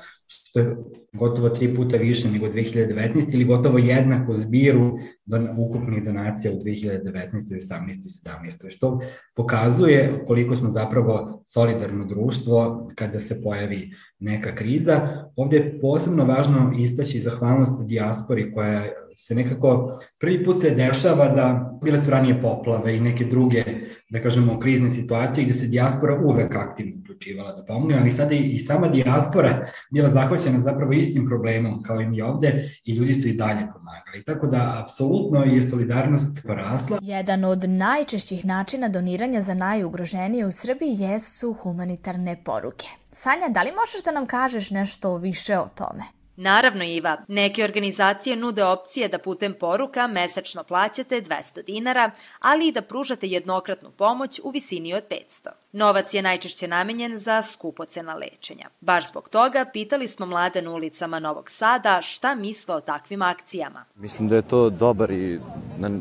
što 0.52 0.60
je 0.60 0.76
gotovo 1.14 1.50
tri 1.50 1.76
puta 1.76 1.98
više 1.98 2.32
nego 2.32 2.48
2019 2.48 3.34
ili 3.34 3.46
gotovo 3.46 3.78
jednako 3.78 4.34
zbiru 4.34 4.98
don, 5.26 5.50
ukupnih 5.58 6.04
donacija 6.04 6.54
u 6.54 6.56
2019. 6.56 7.02
18. 7.04 7.56
i 7.56 8.10
17. 8.10 8.70
što 8.70 9.00
pokazuje 9.36 10.24
koliko 10.28 10.56
smo 10.56 10.70
zapravo 10.70 11.44
solidarno 11.46 12.06
društvo 12.06 12.88
kada 12.96 13.20
se 13.20 13.42
pojavi 13.42 13.92
neka 14.20 14.56
kriza. 14.56 15.02
Ovde 15.36 15.58
je 15.58 15.80
posebno 15.82 16.26
važno 16.26 16.74
istaći 16.78 17.20
zahvalnost 17.20 17.86
dijaspori 17.86 18.54
koja 18.54 18.86
se 19.16 19.36
nekako 19.36 20.00
prvi 20.20 20.46
put 20.46 20.62
se 20.62 20.70
dešava 20.70 21.28
da 21.28 21.71
bile 21.82 22.00
su 22.00 22.12
ranije 22.12 22.42
poplave 22.42 22.98
i 22.98 23.00
neke 23.00 23.26
druge, 23.26 23.64
da 24.10 24.22
kažemo, 24.22 24.60
krizne 24.60 24.90
situacije 24.90 25.46
gde 25.46 25.54
se 25.54 25.68
dijaspora 25.68 26.20
uvek 26.24 26.56
aktivno 26.56 26.94
uključivala 27.02 27.56
da 27.56 27.66
pomogne, 27.66 27.98
ali 28.00 28.12
sada 28.12 28.36
i 28.36 28.60
sama 28.60 28.88
dijaspora 28.88 29.68
bila 29.92 30.10
zahvaćena 30.10 30.60
zapravo 30.60 30.92
istim 30.92 31.28
problemom 31.28 31.84
kao 31.84 32.02
i 32.02 32.06
mi 32.06 32.22
ovde 32.22 32.80
i 32.84 32.94
ljudi 32.94 33.14
su 33.14 33.28
i 33.28 33.34
dalje 33.34 33.68
pomagali. 33.74 34.24
Tako 34.26 34.48
da, 34.48 34.82
apsolutno 34.84 35.44
je 35.44 35.62
solidarnost 35.62 36.44
porasla. 36.48 37.00
Jedan 37.02 37.44
od 37.44 37.70
najčešćih 37.70 38.46
načina 38.46 38.90
doniranja 38.90 39.42
za 39.42 39.54
najugroženije 39.54 40.46
u 40.46 40.52
Srbiji 40.52 40.96
jesu 41.00 41.54
humanitarne 41.54 42.44
poruke. 42.44 42.86
Sanja, 43.12 43.48
da 43.50 43.64
li 43.64 43.72
možeš 43.72 44.04
da 44.06 44.12
nam 44.12 44.26
kažeš 44.26 44.70
nešto 44.70 45.18
više 45.18 45.58
o 45.58 45.68
tome? 45.78 46.21
Naravno, 46.36 46.84
Iva, 46.84 47.18
neke 47.28 47.64
organizacije 47.64 48.36
nude 48.36 48.64
opcije 48.64 49.08
da 49.08 49.18
putem 49.18 49.54
poruka 49.54 50.08
mesečno 50.08 50.64
plaćate 50.64 51.22
200 51.22 51.66
dinara, 51.66 52.12
ali 52.40 52.68
i 52.68 52.72
da 52.72 52.82
pružate 52.82 53.28
jednokratnu 53.28 53.92
pomoć 53.92 54.40
u 54.44 54.50
visini 54.50 54.94
od 54.94 55.04
500. 55.10 55.50
Novac 55.72 56.14
je 56.14 56.22
najčešće 56.22 56.68
namenjen 56.68 57.18
za 57.18 57.42
skupocena 57.42 58.16
lečenja. 58.16 58.70
Baš 58.82 59.10
zbog 59.10 59.30
toga 59.30 59.66
pitali 59.74 60.08
smo 60.08 60.26
mlade 60.26 60.62
na 60.62 60.72
ulicama 60.72 61.20
Novog 61.20 61.50
Sada 61.50 62.02
šta 62.02 62.36
misle 62.36 62.76
o 62.76 62.82
takvim 62.82 63.22
akcijama. 63.22 63.86
Mislim 63.96 64.30
da 64.30 64.36
je 64.36 64.42
to 64.42 64.70
dobar 64.70 65.12
i 65.12 65.40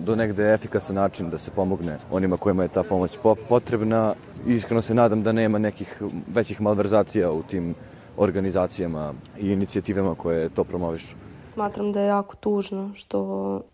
do 0.04 0.16
negde 0.16 0.54
efikasan 0.54 0.96
način 0.96 1.30
da 1.30 1.38
se 1.38 1.50
pomogne 1.50 1.99
onima 2.10 2.37
kojima 2.37 2.62
je 2.62 2.68
ta 2.68 2.82
pomoć 2.82 3.18
potrebna. 3.49 4.14
Iskreno 4.46 4.82
se 4.82 4.94
nadam 4.94 5.22
da 5.22 5.32
nema 5.32 5.58
nekih 5.58 6.02
većih 6.26 6.60
malverzacija 6.60 7.30
u 7.30 7.42
tim 7.42 7.75
organizacijama 8.17 9.14
i 9.40 9.52
inicijativama 9.52 10.14
koje 10.14 10.49
to 10.49 10.64
promovišu. 10.64 11.17
Smatram 11.45 11.93
da 11.93 12.00
je 12.00 12.07
jako 12.07 12.37
tužno 12.37 12.90
što 12.95 13.21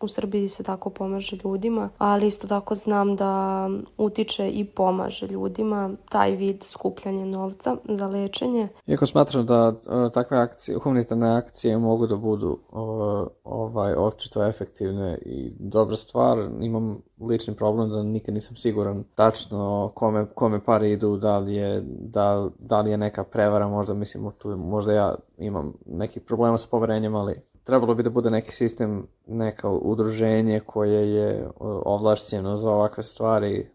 u 0.00 0.09
Srbiji 0.09 0.49
se 0.49 0.62
tako 0.62 0.90
pomaže 0.90 1.37
ljudima, 1.45 1.88
ali 1.99 2.26
isto 2.26 2.47
tako 2.47 2.75
znam 2.75 3.16
da 3.16 3.69
utiče 3.99 4.50
i 4.50 4.64
pomaže 4.64 5.26
ljudima 5.26 5.90
taj 6.09 6.31
vid 6.31 6.62
skupljanja 6.62 7.25
novca 7.25 7.76
za 7.85 8.07
lečenje. 8.07 8.69
Iako 8.87 9.07
smatram 9.07 9.47
da 9.47 9.69
uh, 9.69 10.12
takve 10.12 10.38
akcije, 10.38 10.78
humanitarne 10.78 11.37
akcije 11.37 11.78
mogu 11.78 12.07
da 12.07 12.16
budu 12.16 12.49
uh, 12.49 13.28
ovaj 13.45 13.95
očito 13.95 14.47
efektivne 14.47 15.19
i 15.23 15.52
dobra 15.59 15.97
stvar, 15.97 16.38
imam 16.61 16.99
lični 17.20 17.54
problem 17.54 17.90
da 17.90 18.02
nikad 18.02 18.35
nisam 18.35 18.56
siguran 18.56 19.04
tačno 19.14 19.92
kome, 19.94 20.26
kome 20.35 20.64
pare 20.64 20.90
idu, 20.90 21.16
da 21.16 21.38
li 21.38 21.54
je, 21.54 21.82
da, 21.87 22.49
da 22.58 22.80
li 22.80 22.90
je 22.90 22.96
neka 22.96 23.25
prevara, 23.25 23.68
možda 23.68 23.94
mislim, 23.94 24.30
tu, 24.38 24.56
možda 24.56 24.92
ja 24.92 25.14
imam 25.38 25.73
neki 25.87 26.20
problema 26.20 26.58
sa 26.58 26.68
poverenjem, 26.70 27.14
ali 27.14 27.42
trebalo 27.64 27.94
bi 27.94 28.02
da 28.02 28.11
bude 28.11 28.30
neki 28.30 28.52
sistem, 28.52 29.06
neka 29.26 29.70
udruženje 29.70 30.61
koje 30.61 31.14
je 31.14 31.49
ovlašćeno 31.85 32.56
za 32.56 32.70
ovakve 32.70 33.02
stvari, 33.02 33.70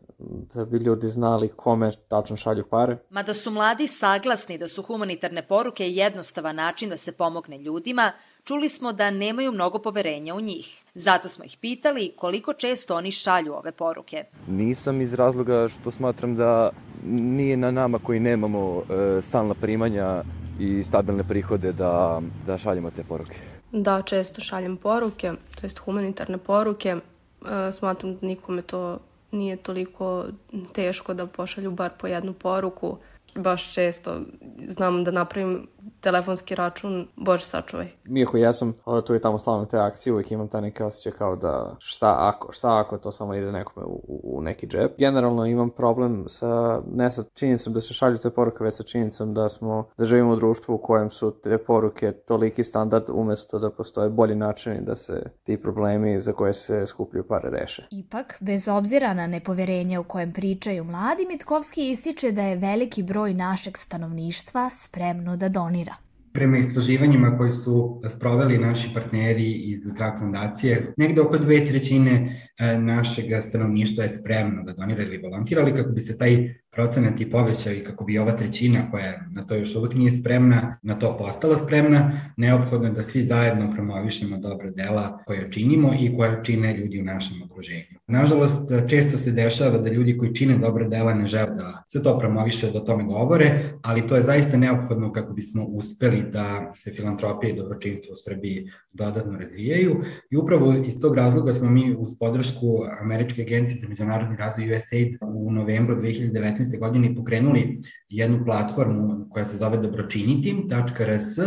da 0.54 0.66
bi 0.66 0.78
ljudi 0.78 1.08
znali 1.08 1.50
kome 1.56 1.92
tačno 2.08 2.36
šalju 2.36 2.66
pare. 2.70 2.98
Mada 3.10 3.34
su 3.34 3.52
mladi 3.52 3.88
saglasni 3.88 4.58
da 4.58 4.68
su 4.68 4.84
humanitarne 4.84 5.48
poruke 5.48 5.90
jednostavan 5.90 6.56
način 6.56 6.90
da 6.90 6.98
se 6.98 7.12
pomogne 7.12 7.58
ljudima, 7.58 8.12
čuli 8.44 8.70
smo 8.70 8.94
da 8.94 9.12
nemaju 9.12 9.52
mnogo 9.52 9.80
poverenja 9.80 10.36
u 10.36 10.42
njih. 10.42 10.84
Zato 10.94 11.28
smo 11.28 11.46
ih 11.46 11.58
pitali 11.62 12.14
koliko 12.18 12.54
često 12.54 12.96
oni 12.96 13.12
šalju 13.12 13.54
ove 13.54 13.72
poruke. 13.72 14.24
Nisam 14.48 15.02
iz 15.02 15.14
razloga 15.14 15.68
što 15.68 15.92
smatram 15.92 16.36
da 16.36 16.70
nije 17.06 17.58
na 17.58 17.72
nama 17.72 18.00
koji 18.00 18.20
nemamo 18.20 18.82
e, 18.82 19.22
stalna 19.22 19.54
primanja 19.54 20.24
i 20.60 20.84
stabilne 20.84 21.24
prihode 21.24 21.72
da, 21.72 22.22
da 22.46 22.58
šaljemo 22.58 22.92
te 22.92 23.04
poruke. 23.04 23.36
Da, 23.72 24.02
često 24.02 24.42
šaljem 24.42 24.78
poruke, 24.78 25.32
to 25.56 25.66
jest 25.66 25.78
humanitarne 25.78 26.38
poruke. 26.38 26.90
E, 26.90 27.72
smatram 27.72 28.16
da 28.16 28.28
nikome 28.28 28.62
to 28.62 29.00
nije 29.32 29.58
toliko 29.58 30.26
teško 30.74 31.14
da 31.14 31.28
pošalju 31.28 31.72
bar 31.72 31.92
po 31.98 32.08
jednu 32.08 32.34
poruku. 32.34 32.98
Baš 33.36 33.74
često 33.74 34.22
znam 34.68 35.04
da 35.04 35.12
napravim 35.12 35.68
telefonski 36.02 36.56
račun, 36.56 37.08
bože 37.16 37.46
sačuvaj. 37.46 37.88
Iako 38.18 38.38
ja 38.38 38.54
sam 38.54 38.74
tu 39.08 39.16
i 39.16 39.22
tamo 39.22 39.40
slavno 39.40 39.66
te 39.66 39.78
akcije, 39.78 40.14
uvijek 40.14 40.32
imam 40.32 40.48
taj 40.48 40.62
neke 40.62 40.84
osjećaj 40.84 41.12
kao 41.12 41.36
da 41.36 41.76
šta 41.80 42.16
ako, 42.20 42.52
šta 42.52 42.80
ako 42.80 42.98
to 42.98 43.12
samo 43.12 43.36
ide 43.36 43.52
nekome 43.52 43.86
u, 43.86 44.22
u 44.24 44.42
neki 44.42 44.68
džep. 44.68 44.98
Generalno 44.98 45.46
imam 45.46 45.70
problem 45.70 46.26
sa, 46.28 46.82
ne 46.94 47.12
sa 47.12 47.24
činjenicom 47.34 47.74
da 47.74 47.82
se 47.82 47.94
šalju 47.94 48.18
te 48.18 48.30
poruke, 48.30 48.64
već 48.64 48.76
sa 48.76 48.84
činjenicom 48.84 49.34
da 49.34 49.50
smo, 49.50 49.90
da 49.98 50.06
živimo 50.06 50.32
u 50.32 50.36
društvu 50.36 50.76
u 50.76 50.78
kojem 50.78 51.12
su 51.12 51.32
te 51.44 51.58
poruke 51.58 52.12
toliki 52.12 52.64
standard 52.64 53.04
umesto 53.14 53.60
da 53.60 53.70
postoje 53.70 54.10
bolji 54.10 54.36
načini 54.36 54.82
da 54.82 54.96
se 54.96 55.24
ti 55.44 55.62
problemi 55.62 56.22
za 56.22 56.34
koje 56.34 56.54
se 56.54 56.86
skupljaju 56.86 57.28
pare 57.28 57.50
reše. 57.50 57.88
Ipak, 57.92 58.38
bez 58.42 58.68
obzira 58.68 59.14
na 59.14 59.28
nepoverenje 59.28 60.00
u 60.00 60.04
kojem 60.04 60.34
pričaju 60.34 60.84
mladi, 60.84 61.26
Mitkovski 61.28 61.90
ističe 61.90 62.32
da 62.32 62.42
je 62.42 62.56
veliki 62.56 63.04
broj 63.04 63.34
našeg 63.34 63.78
stanovništva 63.78 64.70
spremno 64.70 65.38
da 65.38 65.50
donira. 65.72 65.96
Prema 66.34 66.58
istraživanjima 66.58 67.38
koji 67.38 67.52
su 67.52 68.02
sproveli 68.10 68.58
naši 68.58 68.90
partneri 68.94 69.54
iz 69.54 69.84
Drag 69.98 70.20
fondacije, 70.20 70.94
negde 70.98 71.22
oko 71.22 71.38
dve 71.38 71.66
trećine 71.68 72.42
e, 72.60 72.78
našeg 72.78 73.26
stanovništva 73.42 74.04
je 74.04 74.10
spremno 74.10 74.64
da 74.64 74.74
donira 74.74 75.04
ili 75.04 75.18
volontira, 75.18 75.62
ali 75.62 75.76
kako 75.76 75.92
bi 75.92 76.02
se 76.02 76.18
taj 76.18 76.61
procenat 76.72 77.22
i 77.22 77.30
povećao 77.30 77.74
i 77.74 77.84
kako 77.84 78.04
bi 78.06 78.18
ova 78.18 78.38
trećina 78.38 78.92
koja 78.92 79.26
na 79.32 79.46
to 79.46 79.56
još 79.56 79.76
uvek 79.76 79.94
nije 79.94 80.12
spremna, 80.12 80.78
na 80.82 81.00
to 81.00 81.18
postala 81.18 81.58
spremna, 81.58 82.32
neophodno 82.38 82.88
je 82.88 82.94
da 82.94 83.04
svi 83.04 83.24
zajedno 83.24 83.74
promovišemo 83.74 84.38
dobre 84.38 84.72
dela 84.72 85.24
koje 85.26 85.52
činimo 85.52 85.94
i 86.00 86.16
koje 86.18 86.42
čine 86.44 86.78
ljudi 86.78 87.02
u 87.02 87.04
našem 87.04 87.42
okruženju. 87.44 87.86
Nažalost, 88.08 88.72
često 88.90 89.18
se 89.18 89.32
dešava 89.32 89.78
da 89.78 89.90
ljudi 89.90 90.18
koji 90.18 90.36
čine 90.36 90.58
dobre 90.58 90.88
dela 90.88 91.14
ne 91.14 91.26
žele 91.26 91.56
da 91.56 91.84
se 91.88 92.04
to 92.04 92.20
promoviše, 92.20 92.72
da 92.72 92.80
o 92.80 92.86
tome 92.86 93.04
govore, 93.04 93.64
ali 93.82 94.08
to 94.08 94.16
je 94.16 94.22
zaista 94.22 94.58
neophodno 94.58 95.12
kako 95.14 95.34
bismo 95.34 95.64
uspeli 95.64 96.24
da 96.32 96.72
se 96.76 96.92
filantropija 96.92 97.54
i 97.54 97.56
dobročinstvo 97.56 98.14
u 98.14 98.16
Srbiji 98.16 98.68
dodatno 98.94 99.38
razvijaju 99.38 100.02
i 100.32 100.38
upravo 100.38 100.74
iz 100.88 101.00
tog 101.02 101.16
razloga 101.16 101.54
smo 101.54 101.70
mi 101.70 101.96
uz 101.98 102.10
podršku 102.20 102.84
Američke 103.02 103.42
agencije 103.42 103.80
za 103.80 103.88
međunarodni 103.88 104.36
razvoj 104.38 104.76
USAID 104.76 105.18
u 105.22 105.52
novembru 105.52 105.96
2019. 105.96 106.61
godine 106.78 107.16
pokrenuli 107.16 107.80
jednu 108.10 108.46
platformu 108.46 109.28
koja 109.30 109.46
se 109.46 109.58
zove 109.58 109.78
dobročinitim.rs 109.78 111.38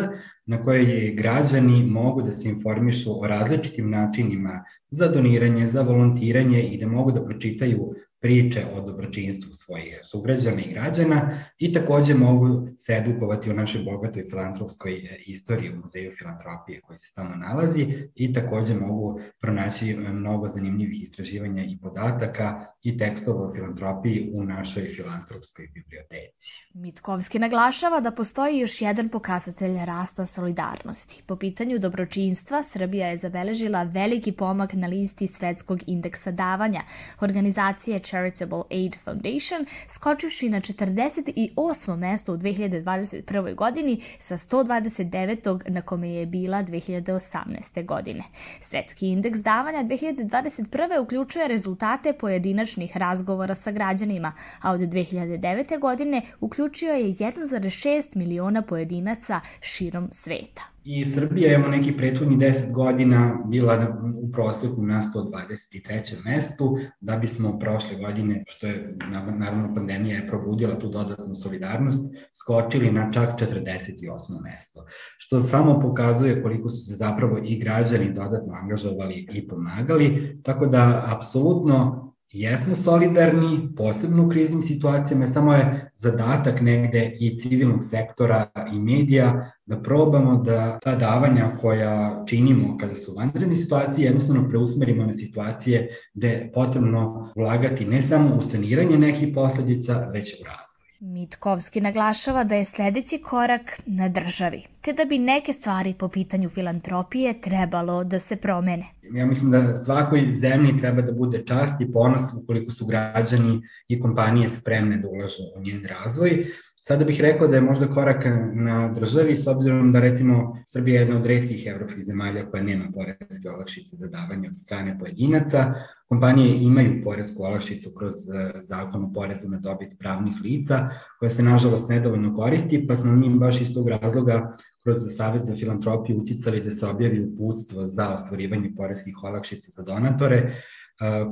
na 0.46 0.62
kojoj 0.62 1.14
građani 1.16 1.84
mogu 1.84 2.22
da 2.22 2.30
se 2.30 2.48
informišu 2.48 3.22
o 3.22 3.26
različitim 3.26 3.90
načinima 3.90 4.64
za 4.90 5.08
doniranje, 5.08 5.66
za 5.66 5.82
volontiranje 5.82 6.62
i 6.62 6.78
da 6.78 6.86
mogu 6.86 7.12
da 7.12 7.24
pročitaju 7.24 7.94
priče 8.24 8.64
o 8.74 8.80
dobročinstvu 8.80 9.54
svojih 9.54 9.98
sugrađana 10.02 10.62
i 10.62 10.72
građana 10.72 11.44
i 11.58 11.72
takođe 11.72 12.14
mogu 12.14 12.68
se 12.76 12.92
edukovati 12.94 13.50
o 13.50 13.54
našoj 13.54 13.82
bogatoj 13.82 14.24
filantropskoj 14.30 14.92
e, 14.92 15.22
istoriji 15.26 15.72
u 15.72 15.76
Muzeju 15.76 16.12
filantropije 16.18 16.80
koji 16.80 16.98
se 16.98 17.12
tamo 17.14 17.36
nalazi 17.36 18.08
i 18.14 18.32
takođe 18.32 18.74
mogu 18.74 19.20
pronaći 19.40 19.90
e, 19.90 19.96
mnogo 19.96 20.48
zanimljivih 20.48 21.02
istraživanja 21.02 21.64
i 21.64 21.78
podataka 21.82 22.66
i 22.82 22.96
tekstova 22.96 23.46
o 23.46 23.52
filantropiji 23.54 24.30
u 24.34 24.44
našoj 24.44 24.84
filantropskoj 24.84 25.66
biblioteci. 25.74 26.52
Mitkovski 26.74 27.38
naglašava 27.38 28.00
da 28.00 28.10
postoji 28.10 28.58
još 28.58 28.82
jedan 28.82 29.08
pokazatelj 29.08 29.76
rasta 29.84 30.26
solidarnosti. 30.26 31.22
Po 31.26 31.36
pitanju 31.36 31.78
dobročinstva, 31.78 32.62
Srbija 32.62 33.08
je 33.08 33.16
zabeležila 33.16 33.82
veliki 33.82 34.32
pomak 34.32 34.72
na 34.72 34.86
listi 34.86 35.26
svetskog 35.26 35.80
indeksa 35.86 36.30
davanja 36.30 36.80
organizacije 37.20 37.98
Charitable 38.14 38.62
Aid 38.70 38.96
Foundation, 39.04 39.66
skočivši 39.88 40.48
na 40.48 40.60
48. 40.60 41.96
mesto 41.96 42.32
u 42.32 42.36
2021. 42.36 43.54
godini 43.54 44.02
sa 44.18 44.36
129. 44.36 45.70
na 45.70 45.82
kome 45.82 46.08
je 46.08 46.26
bila 46.26 46.62
2018. 46.62 47.84
godine. 47.84 48.22
Svetski 48.60 49.08
indeks 49.08 49.38
davanja 49.38 49.84
2021. 49.84 51.00
uključuje 51.00 51.48
rezultate 51.48 52.12
pojedinačnih 52.12 52.96
razgovora 52.96 53.54
sa 53.54 53.70
građanima, 53.70 54.32
a 54.60 54.72
od 54.72 54.80
2009. 54.80 55.78
godine 55.78 56.22
uključio 56.40 56.92
je 56.92 57.08
1,6 57.08 58.16
miliona 58.16 58.62
pojedinaca 58.62 59.40
širom 59.60 60.08
sveta. 60.12 60.73
I 60.84 61.04
Srbija 61.04 61.66
u 61.66 61.70
neki 61.70 61.96
prethodni 61.96 62.36
10 62.36 62.72
godina 62.72 63.42
bila 63.46 63.98
u 64.22 64.32
proseku 64.32 64.82
na 64.82 65.02
123. 65.02 66.24
mestu, 66.24 66.78
da 67.00 67.16
bismo 67.16 67.58
prošle 67.58 67.96
godine, 67.96 68.40
što 68.46 68.66
je 68.66 68.96
naravno 69.38 69.74
pandemija 69.74 70.16
je 70.16 70.28
probudila 70.28 70.78
tu 70.78 70.88
dodatnu 70.88 71.34
solidarnost, 71.34 72.14
skočili 72.34 72.92
na 72.92 73.12
čak 73.12 73.28
48. 73.40 74.42
mesto, 74.42 74.84
što 75.18 75.40
samo 75.40 75.80
pokazuje 75.80 76.42
koliko 76.42 76.68
su 76.68 76.86
se 76.86 76.94
zapravo 76.94 77.38
i 77.44 77.58
građani 77.58 78.12
dodatno 78.12 78.52
angažovali 78.62 79.26
i 79.32 79.48
pomagali, 79.48 80.38
tako 80.42 80.66
da 80.66 81.04
apsolutno 81.16 82.04
jesmo 82.34 82.74
solidarni, 82.74 83.68
posebno 83.76 84.26
u 84.26 84.28
kriznim 84.28 84.62
situacijama, 84.62 85.26
samo 85.26 85.52
je 85.52 85.90
zadatak 85.96 86.60
negde 86.60 87.16
i 87.20 87.38
civilnog 87.38 87.84
sektora 87.84 88.50
i 88.72 88.78
medija 88.78 89.52
da 89.66 89.82
probamo 89.82 90.42
da 90.42 90.78
ta 90.78 90.96
davanja 90.96 91.56
koja 91.60 92.24
činimo 92.26 92.78
kada 92.78 92.94
su 92.94 93.14
vanredne 93.14 93.56
situacije 93.56 94.04
jednostavno 94.04 94.48
preusmerimo 94.48 95.06
na 95.06 95.14
situacije 95.14 95.88
gde 96.14 96.28
je 96.28 96.50
potrebno 96.54 97.32
ulagati 97.36 97.84
ne 97.84 98.02
samo 98.02 98.36
u 98.36 98.40
saniranje 98.40 98.98
nekih 98.98 99.28
posledica, 99.34 99.98
već 99.98 100.34
u 100.40 100.44
razvoj. 100.44 100.73
Mitkovski 101.06 101.80
naglašava 101.80 102.44
da 102.44 102.54
je 102.54 102.64
sledeći 102.64 103.18
korak 103.18 103.80
na 103.86 104.08
državi, 104.08 104.62
te 104.80 104.92
da 104.92 105.04
bi 105.04 105.18
neke 105.18 105.52
stvari 105.52 105.94
po 105.98 106.08
pitanju 106.08 106.48
filantropije 106.48 107.40
trebalo 107.40 108.04
da 108.04 108.18
se 108.18 108.36
promene. 108.36 108.84
Ja 109.14 109.26
mislim 109.26 109.50
da 109.50 109.74
svakoj 109.74 110.22
zemlji 110.32 110.78
treba 110.78 111.02
da 111.02 111.12
bude 111.12 111.42
čast 111.46 111.80
i 111.80 111.92
ponos 111.92 112.22
ukoliko 112.42 112.72
su 112.72 112.86
građani 112.86 113.62
i 113.88 114.00
kompanije 114.00 114.48
spremne 114.48 114.96
da 114.96 115.08
ulažu 115.08 115.42
u 115.56 115.60
njen 115.60 115.84
razvoj, 115.84 116.46
Sada 116.86 117.04
bih 117.04 117.20
rekao 117.20 117.48
da 117.48 117.56
je 117.56 117.62
možda 117.62 117.86
korak 117.86 118.24
na 118.54 118.88
državi, 118.88 119.36
s 119.36 119.46
obzirom 119.46 119.92
da 119.92 120.00
recimo 120.00 120.58
Srbija 120.66 120.94
je 120.94 121.00
jedna 121.00 121.16
od 121.16 121.26
redkih 121.26 121.66
evropskih 121.66 122.04
zemalja 122.04 122.50
koja 122.50 122.62
nema 122.62 122.90
porezke 122.94 123.50
olakšice 123.50 123.96
za 123.96 124.08
davanje 124.08 124.48
od 124.48 124.56
strane 124.56 124.98
pojedinaca. 124.98 125.74
Kompanije 126.08 126.58
imaju 126.62 127.00
porezku 127.04 127.42
olakšicu 127.42 127.94
kroz 127.98 128.12
e, 128.14 128.52
zakon 128.60 129.04
o 129.04 129.12
porezu 129.14 129.48
na 129.48 129.58
dobit 129.58 129.98
pravnih 129.98 130.34
lica, 130.42 130.88
koja 131.18 131.30
se 131.30 131.42
nažalost 131.42 131.88
nedovoljno 131.88 132.34
koristi, 132.34 132.86
pa 132.86 132.96
smo 132.96 133.12
mi 133.12 133.38
baš 133.38 133.60
iz 133.60 133.74
tog 133.74 133.88
razloga 133.88 134.56
kroz 134.82 134.96
Savet 135.16 135.44
za 135.44 135.56
filantropiju 135.56 136.18
uticali 136.18 136.60
da 136.60 136.70
se 136.70 136.86
objavi 136.86 137.24
uputstvo 137.24 137.86
za 137.86 138.14
ostvarivanje 138.14 138.72
porezkih 138.76 139.24
olakšica 139.24 139.70
za 139.70 139.82
donatore, 139.82 140.36
e, 140.36 140.52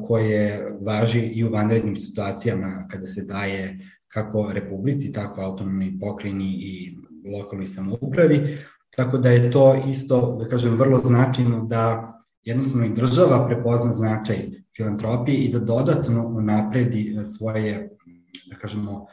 koje 0.05 0.73
važi 0.81 1.21
i 1.21 1.45
u 1.45 1.51
vanrednim 1.51 1.97
situacijama 1.97 2.87
kada 2.91 3.07
se 3.07 3.25
daje 3.25 3.79
kako 4.13 4.53
Republici, 4.53 5.13
tako 5.13 5.41
autonomnoj 5.41 5.93
pokrajini 6.01 6.45
i 6.45 6.99
lokalnoj 7.39 7.67
samoupravi, 7.67 8.59
tako 8.97 9.19
da 9.19 9.29
je 9.29 9.51
to 9.51 9.83
isto, 9.89 10.37
da 10.41 10.49
kažem, 10.49 10.77
vrlo 10.77 10.99
značajno 10.99 11.65
da 11.65 12.13
jednostavno 12.43 12.87
i 12.87 12.95
država 12.95 13.47
prepozna 13.47 13.93
značaj 13.93 14.51
filantropije 14.77 15.37
i 15.39 15.53
da 15.53 15.59
dodatno 15.59 16.27
unapredi 16.27 17.17
svoje, 17.25 17.91
da 18.51 18.57
kažemo, 18.57 19.07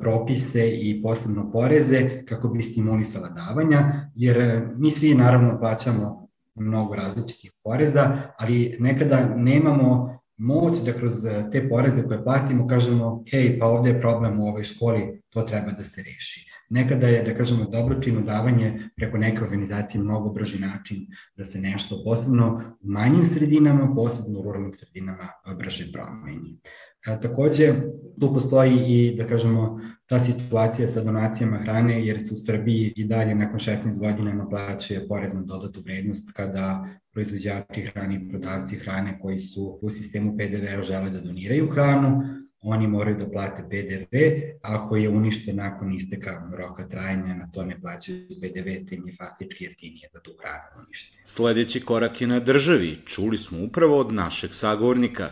propise 0.00 0.70
i 0.70 1.02
posebno 1.02 1.52
poreze 1.52 2.24
kako 2.28 2.48
bi 2.48 2.62
stimulisala 2.62 3.28
davanja, 3.28 4.10
jer 4.14 4.66
mi 4.76 4.90
svi 4.90 5.14
naravno 5.14 5.58
plaćamo 5.58 6.28
mnogo 6.54 6.94
različitih 6.94 7.52
poreza, 7.64 8.16
ali 8.38 8.76
nekada 8.80 9.34
nemamo 9.36 10.18
moć 10.42 10.84
da 10.84 10.92
kroz 10.92 11.24
eh, 11.26 11.44
te 11.52 11.68
poreze 11.68 12.02
koje 12.02 12.24
platimo 12.24 12.66
kažemo, 12.66 13.24
hej, 13.30 13.58
pa 13.58 13.66
ovde 13.66 13.90
je 13.90 14.00
problem 14.00 14.40
u 14.40 14.46
ovoj 14.46 14.64
školi, 14.64 15.20
to 15.30 15.42
treba 15.42 15.72
da 15.72 15.84
se 15.84 16.02
reši. 16.02 16.48
Nekada 16.70 17.06
je, 17.06 17.22
da 17.22 17.34
kažemo, 17.34 17.64
dobročino 17.70 18.20
davanje 18.20 18.88
preko 18.96 19.18
neke 19.18 19.44
organizacije 19.44 20.02
mnogo 20.02 20.30
brži 20.30 20.58
način 20.58 21.06
da 21.36 21.44
se 21.44 21.60
nešto, 21.60 22.02
posebno 22.04 22.62
u 22.80 22.88
manjim 22.88 23.26
sredinama, 23.26 23.94
posebno 23.94 24.40
u 24.40 24.42
ruralnim 24.42 24.72
sredinama, 24.72 25.28
brže 25.58 25.92
promeni. 25.92 26.58
A, 27.06 27.20
takođe, 27.20 27.74
tu 28.20 28.34
postoji 28.34 28.76
i, 28.86 29.16
da 29.16 29.26
kažemo, 29.26 29.80
ta 30.06 30.20
situacija 30.20 30.88
sa 30.88 31.02
donacijama 31.02 31.58
hrane, 31.58 32.06
jer 32.06 32.20
se 32.20 32.34
u 32.34 32.36
Srbiji 32.36 32.92
i 32.96 33.04
dalje 33.04 33.34
nakon 33.34 33.58
16 33.58 33.98
godina 33.98 34.32
naplaćuje 34.32 35.08
porez 35.08 35.34
na 35.34 35.42
dodatu 35.42 35.80
vrednost 35.80 36.32
kada 36.32 36.84
proizvođači 37.12 37.82
hrane 37.82 38.14
i 38.14 38.28
prodavci 38.28 38.76
hrane 38.76 39.18
koji 39.22 39.40
su 39.40 39.78
u 39.82 39.90
sistemu 39.90 40.36
PDV-a 40.36 40.82
žele 40.82 41.10
da 41.10 41.20
doniraju 41.20 41.70
hranu, 41.70 42.22
oni 42.62 42.86
moraju 42.86 43.16
da 43.16 43.30
plate 43.30 43.62
PDV, 43.70 44.16
ako 44.62 44.96
je 44.96 45.08
uništen 45.08 45.56
nakon 45.56 45.94
isteka 45.94 46.50
roka 46.56 46.88
trajanja, 46.88 47.34
na 47.34 47.50
to 47.50 47.64
ne 47.64 47.80
plaćaju 47.80 48.26
PDV, 48.40 48.88
te 48.88 48.94
im 48.94 49.06
je 49.06 49.14
faktički 49.18 49.64
jeftinije 49.64 50.08
da 50.12 50.20
tu 50.20 50.30
hranu 50.40 50.84
unište. 50.84 51.18
Sledeći 51.24 51.80
korak 51.80 52.20
je 52.20 52.26
na 52.26 52.40
državi, 52.40 52.96
čuli 53.06 53.38
smo 53.38 53.64
upravo 53.64 53.98
od 53.98 54.12
našeg 54.12 54.54
sagovornika. 54.54 55.30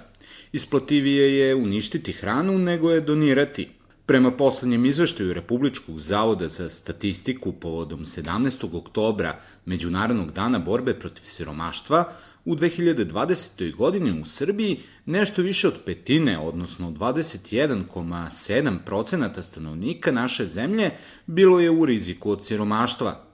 Isplativije 0.53 1.39
je 1.39 1.55
uništiti 1.55 2.13
hranu 2.13 2.59
nego 2.59 2.91
je 2.91 3.01
donirati. 3.01 3.69
Prema 4.07 4.31
poslednjem 4.31 4.85
izveštaju 4.85 5.35
Republičkog 5.35 5.99
zavoda 5.99 6.49
za 6.49 6.69
statistiku 6.69 7.53
povodom 7.53 8.05
17. 8.05 8.77
oktobra 8.77 9.41
Međunarodnog 9.65 10.33
dana 10.33 10.59
borbe 10.59 10.95
protiv 10.95 11.23
siromaštva, 11.25 12.13
u 12.45 12.57
2020. 12.57 13.77
godini 13.77 14.21
u 14.21 14.25
Srbiji 14.25 14.79
nešto 15.07 15.43
više 15.43 15.69
od 15.69 15.75
petine, 15.87 16.39
odnosno 16.39 16.91
21,7% 16.91 19.43
stanovnika 19.43 20.13
naše 20.13 20.47
zemlje 20.47 20.91
bilo 21.27 21.61
je 21.61 21.71
u 21.71 21.87
riziku 21.87 22.31
od 22.31 22.45
siromaštva– 22.45 23.25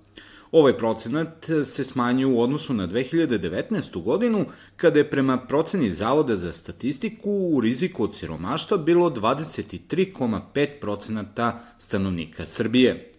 Ovaj 0.56 0.78
procenat 0.78 1.46
se 1.64 1.84
smanjuje 1.84 2.26
u 2.26 2.40
odnosu 2.40 2.74
na 2.74 2.88
2019. 2.88 4.02
godinu, 4.02 4.44
kada 4.76 4.98
je 4.98 5.10
prema 5.10 5.38
proceni 5.38 5.90
Zavoda 5.90 6.36
za 6.36 6.52
statistiku 6.52 7.30
u 7.30 7.60
riziku 7.60 8.04
od 8.04 8.14
siromaštva 8.14 8.78
bilo 8.78 9.10
23,5% 9.10 11.52
stanovnika 11.78 12.46
Srbije. 12.46 13.12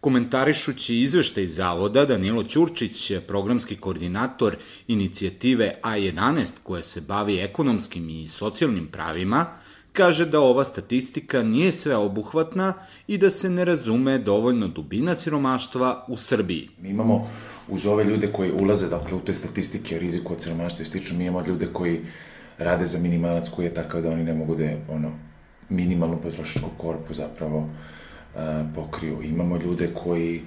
Komentarišući 0.00 1.00
izveštaj 1.00 1.46
Zavoda, 1.46 2.04
Danilo 2.04 2.44
Ćurčić, 2.44 3.12
programski 3.26 3.76
koordinator 3.76 4.56
inicijative 4.88 5.74
A11 5.82 6.50
koja 6.62 6.82
se 6.82 7.00
bavi 7.00 7.38
ekonomskim 7.38 8.10
i 8.10 8.28
socijalnim 8.28 8.86
pravima, 8.86 9.46
kaže 9.94 10.26
da 10.26 10.40
ova 10.40 10.64
statistika 10.64 11.42
nije 11.42 11.72
sveobuhvatna 11.72 12.72
i 13.06 13.18
da 13.18 13.30
se 13.30 13.50
ne 13.50 13.64
razume 13.64 14.18
dovoljno 14.18 14.68
dubina 14.68 15.14
siromaštva 15.14 16.04
u 16.08 16.16
Srbiji. 16.16 16.68
Mi 16.82 16.88
imamo 16.90 17.28
uz 17.68 17.86
ove 17.86 18.04
ljude 18.04 18.26
koji 18.32 18.52
ulaze 18.52 18.88
dakle, 18.88 19.16
u 19.16 19.20
te 19.20 19.34
statistike 19.34 19.96
o 19.96 19.98
riziku 19.98 20.32
od 20.32 20.40
siromaštva 20.40 20.82
i 20.82 20.86
slično, 20.86 21.18
mi 21.18 21.24
imamo 21.24 21.46
ljude 21.46 21.66
koji 21.66 22.00
rade 22.58 22.86
za 22.86 22.98
minimalac 22.98 23.48
koji 23.48 23.66
je 23.66 23.74
takav 23.74 24.02
da 24.02 24.10
oni 24.10 24.24
ne 24.24 24.34
mogu 24.34 24.56
da 24.56 24.64
ono, 24.88 25.12
minimalnu 25.68 26.18
potrošačku 26.22 26.70
korpu 26.78 27.14
zapravo 27.14 27.68
a, 28.36 28.64
pokriju. 28.74 29.22
Imamo 29.22 29.56
ljude 29.56 29.88
koji 29.94 30.42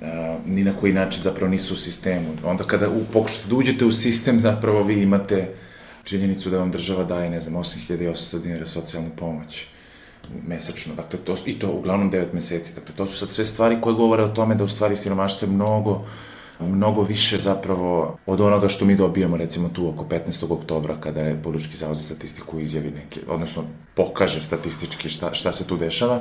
a, 0.00 0.38
ni 0.46 0.64
na 0.64 0.72
koji 0.76 0.92
način 0.92 1.22
zapravo 1.22 1.50
nisu 1.50 1.74
u 1.74 1.76
sistemu. 1.76 2.36
Onda 2.44 2.64
kada 2.64 2.88
u, 2.88 3.04
pokušate 3.12 3.48
da 3.48 3.56
uđete 3.56 3.84
u 3.84 3.92
sistem, 3.92 4.40
zapravo 4.40 4.82
vi 4.82 5.02
imate 5.02 5.48
činjenicu 6.06 6.50
da 6.50 6.58
vam 6.58 6.70
država 6.70 7.04
daje, 7.04 7.30
ne 7.30 7.40
znam, 7.40 7.54
8800 7.54 8.42
dinara 8.42 8.66
socijalnu 8.66 9.10
pomoć 9.16 9.66
mesečno, 10.46 10.94
dakle, 10.94 11.18
to, 11.18 11.34
i 11.46 11.58
to 11.58 11.70
uglavnom 11.70 12.10
9 12.10 12.24
meseci. 12.32 12.74
Dakle, 12.74 12.94
to 12.94 13.06
su 13.06 13.18
sad 13.18 13.30
sve 13.30 13.44
stvari 13.44 13.80
koje 13.80 13.94
govore 13.94 14.22
o 14.22 14.28
tome 14.28 14.54
da 14.54 14.64
u 14.64 14.68
stvari 14.68 14.96
siromaštvo 14.96 15.46
je 15.46 15.52
mnogo 15.52 16.04
mnogo 16.60 17.02
više 17.02 17.38
zapravo 17.38 18.18
od 18.26 18.40
onoga 18.40 18.68
što 18.68 18.84
mi 18.84 18.96
dobijamo 18.96 19.36
recimo 19.36 19.68
tu 19.68 19.88
oko 19.88 20.04
15. 20.04 20.52
oktobra 20.52 20.96
kada 21.00 21.20
je 21.20 21.32
Republički 21.32 21.76
zavod 21.76 21.96
za 21.96 22.02
statistiku 22.02 22.60
izjavi 22.60 22.90
neke, 22.90 23.20
odnosno 23.28 23.64
pokaže 23.94 24.42
statistički 24.42 25.08
šta, 25.08 25.34
šta 25.34 25.52
se 25.52 25.66
tu 25.66 25.76
dešava. 25.76 26.20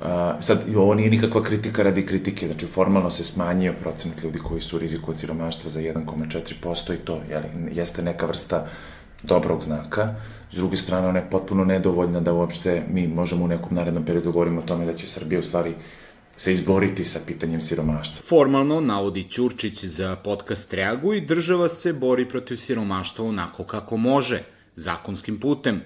Uh, 0.00 0.06
sad, 0.40 0.64
ovo 0.76 0.94
nije 0.94 1.10
nikakva 1.10 1.42
kritika 1.42 1.82
radi 1.82 2.06
kritike, 2.06 2.46
znači 2.46 2.66
formalno 2.66 3.10
se 3.10 3.24
smanjio 3.24 3.74
procenat 3.80 4.22
ljudi 4.22 4.38
koji 4.38 4.60
su 4.60 4.76
u 4.76 4.78
riziku 4.78 5.10
od 5.10 5.18
siromaštva 5.18 5.70
za 5.70 5.80
1,4% 5.80 6.94
i 6.94 6.98
to 6.98 7.20
jeli, 7.30 7.46
jeste 7.72 8.02
neka 8.02 8.26
vrsta 8.26 8.66
dobrog 9.22 9.62
znaka. 9.62 10.14
S 10.50 10.56
druge 10.56 10.76
strane, 10.76 11.08
ona 11.08 11.18
je 11.18 11.30
potpuno 11.30 11.64
nedovoljna 11.64 12.20
da 12.20 12.32
uopšte 12.32 12.82
mi 12.90 13.08
možemo 13.08 13.44
u 13.44 13.48
nekom 13.48 13.74
narednom 13.74 14.04
periodu 14.04 14.32
govorimo 14.32 14.60
o 14.60 14.64
tome 14.66 14.86
da 14.86 14.94
će 14.94 15.06
Srbija 15.06 15.40
u 15.40 15.42
stvari 15.42 15.74
se 16.36 16.52
izboriti 16.52 17.04
sa 17.04 17.20
pitanjem 17.26 17.60
siromaštva. 17.60 18.22
Formalno, 18.28 18.80
navodi 18.80 19.24
Ćurčić 19.24 19.84
za 19.84 20.16
podcast 20.16 20.74
Reagu 20.74 21.14
i 21.14 21.20
država 21.20 21.68
se 21.68 21.92
bori 21.92 22.28
protiv 22.28 22.56
siromaštva 22.56 23.24
onako 23.24 23.64
kako 23.64 23.96
može, 23.96 24.42
zakonskim 24.74 25.40
putem. 25.40 25.80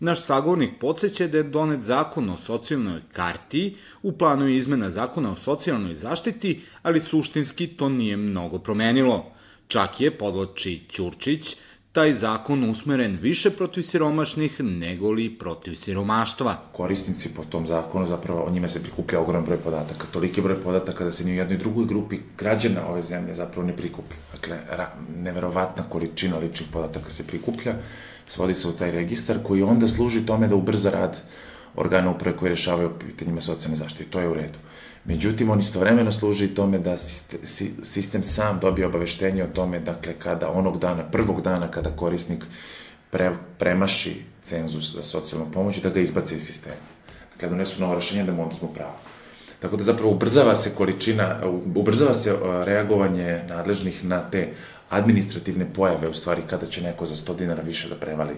Naš 0.00 0.20
sagovornik 0.22 0.70
podsjeća 0.80 1.26
da 1.26 1.38
je 1.38 1.42
donet 1.42 1.82
zakon 1.82 2.30
o 2.30 2.36
socijalnoj 2.36 3.00
karti, 3.12 3.76
u 4.02 4.12
planu 4.12 4.48
je 4.48 4.56
izmena 4.56 4.90
zakona 4.90 5.32
o 5.32 5.34
socijalnoj 5.34 5.94
zaštiti, 5.94 6.60
ali 6.82 7.00
suštinski 7.00 7.66
to 7.66 7.88
nije 7.88 8.16
mnogo 8.16 8.58
promenilo. 8.58 9.32
Čak 9.66 10.00
je, 10.00 10.10
podloči 10.18 10.80
Ćurčić, 10.90 11.56
taj 11.94 12.12
zakon 12.12 12.70
usmeren 12.70 13.18
više 13.22 13.50
protiv 13.50 13.82
siromašnih 13.82 14.60
nego 14.60 15.10
li 15.10 15.28
protiv 15.38 15.74
siromaštva. 15.74 16.56
Korisnici 16.72 17.34
po 17.34 17.44
tom 17.44 17.66
zakonu 17.66 18.06
zapravo 18.06 18.42
o 18.42 18.50
njima 18.50 18.68
se 18.68 18.82
prikuplja 18.82 19.20
ogroman 19.20 19.44
broj 19.44 19.58
podataka, 19.58 20.06
toliki 20.12 20.40
broj 20.40 20.60
podataka 20.60 21.04
da 21.04 21.12
se 21.12 21.24
ni 21.24 21.32
u 21.32 21.34
jednoj 21.34 21.58
drugoj 21.58 21.86
grupi 21.86 22.18
građana 22.38 22.86
ove 22.88 23.02
zemlje 23.02 23.34
zapravo 23.34 23.66
ne 23.66 23.76
prikuplja. 23.76 24.18
Dakle, 24.32 24.58
neverovatna 25.16 25.84
količina 25.88 26.38
ličnih 26.38 26.68
podataka 26.72 27.10
se 27.10 27.26
prikuplja, 27.26 27.74
svodi 28.26 28.54
se 28.54 28.68
u 28.68 28.72
taj 28.72 28.90
registar 28.90 29.38
koji 29.42 29.62
onda 29.62 29.88
služi 29.88 30.26
tome 30.26 30.48
da 30.48 30.56
ubrza 30.56 30.90
rad 30.90 31.20
organa 31.76 32.10
uprave 32.10 32.36
koji 32.36 32.48
rešavaju 32.48 32.98
pitanjima 33.06 33.40
socijalne 33.40 33.76
zaštite. 33.76 34.10
To 34.10 34.20
je 34.20 34.28
u 34.28 34.34
redu. 34.34 34.58
Međutim, 35.04 35.50
on 35.50 35.60
istovremeno 35.60 36.12
služi 36.12 36.48
tome 36.48 36.78
da 36.78 36.96
sistem 37.82 38.22
sam 38.22 38.58
dobije 38.60 38.86
obaveštenje 38.86 39.44
o 39.44 39.54
tome, 39.54 39.78
dakle, 39.78 40.12
kada 40.12 40.50
onog 40.50 40.78
dana, 40.78 41.02
prvog 41.02 41.42
dana 41.42 41.70
kada 41.70 41.90
korisnik 41.90 42.44
pre, 43.10 43.30
premaši 43.58 44.22
cenzus 44.42 44.94
za 44.94 45.02
socijalnu 45.02 45.52
pomoć, 45.52 45.80
da 45.82 45.90
ga 45.90 46.00
izbace 46.00 46.36
iz 46.36 46.42
sistema. 46.42 46.76
Dakle, 47.32 47.48
donesu 47.48 47.80
novo 47.80 47.94
rešenje 47.94 48.24
da 48.24 48.32
mu 48.32 48.46
oduzmu 48.46 48.68
pravo. 48.74 48.96
Tako 49.60 49.76
da 49.76 49.82
zapravo 49.82 50.10
ubrzava 50.10 50.54
se 50.54 50.74
količina, 50.76 51.40
ubrzava 51.74 52.14
se 52.14 52.36
reagovanje 52.64 53.42
nadležnih 53.48 54.04
na 54.04 54.30
te 54.30 54.52
administrativne 54.90 55.66
pojave, 55.74 56.08
u 56.08 56.14
stvari 56.14 56.42
kada 56.50 56.66
će 56.66 56.82
neko 56.82 57.06
za 57.06 57.14
100 57.14 57.36
dinara 57.36 57.62
više 57.62 57.88
da 57.88 57.94
prevali 57.94 58.34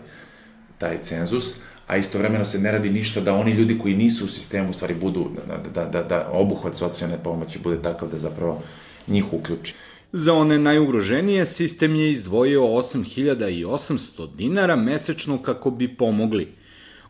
taj 0.78 1.02
cenzus, 1.02 1.60
a 1.86 1.96
istovremeno 1.96 2.44
se 2.44 2.58
ne 2.58 2.72
radi 2.72 2.90
ništa 2.90 3.20
da 3.20 3.34
oni 3.34 3.52
ljudi 3.52 3.78
koji 3.78 3.96
nisu 3.96 4.24
u 4.24 4.28
sistemu 4.28 4.70
u 4.70 4.72
stvari 4.72 4.94
budu, 4.94 5.30
da, 5.48 5.56
da, 5.74 5.84
da, 5.84 6.02
da 6.02 6.30
obuhvat 6.32 6.76
socijalne 6.76 7.18
pomoći 7.24 7.58
bude 7.58 7.82
takav 7.82 8.10
da 8.10 8.18
zapravo 8.18 8.62
njih 9.06 9.32
uključi. 9.32 9.74
Za 10.12 10.32
one 10.32 10.58
najugroženije 10.58 11.46
sistem 11.46 11.94
je 11.94 12.12
izdvojio 12.12 12.62
8800 12.62 14.36
dinara 14.36 14.76
mesečno 14.76 15.42
kako 15.42 15.70
bi 15.70 15.96
pomogli. 15.96 16.48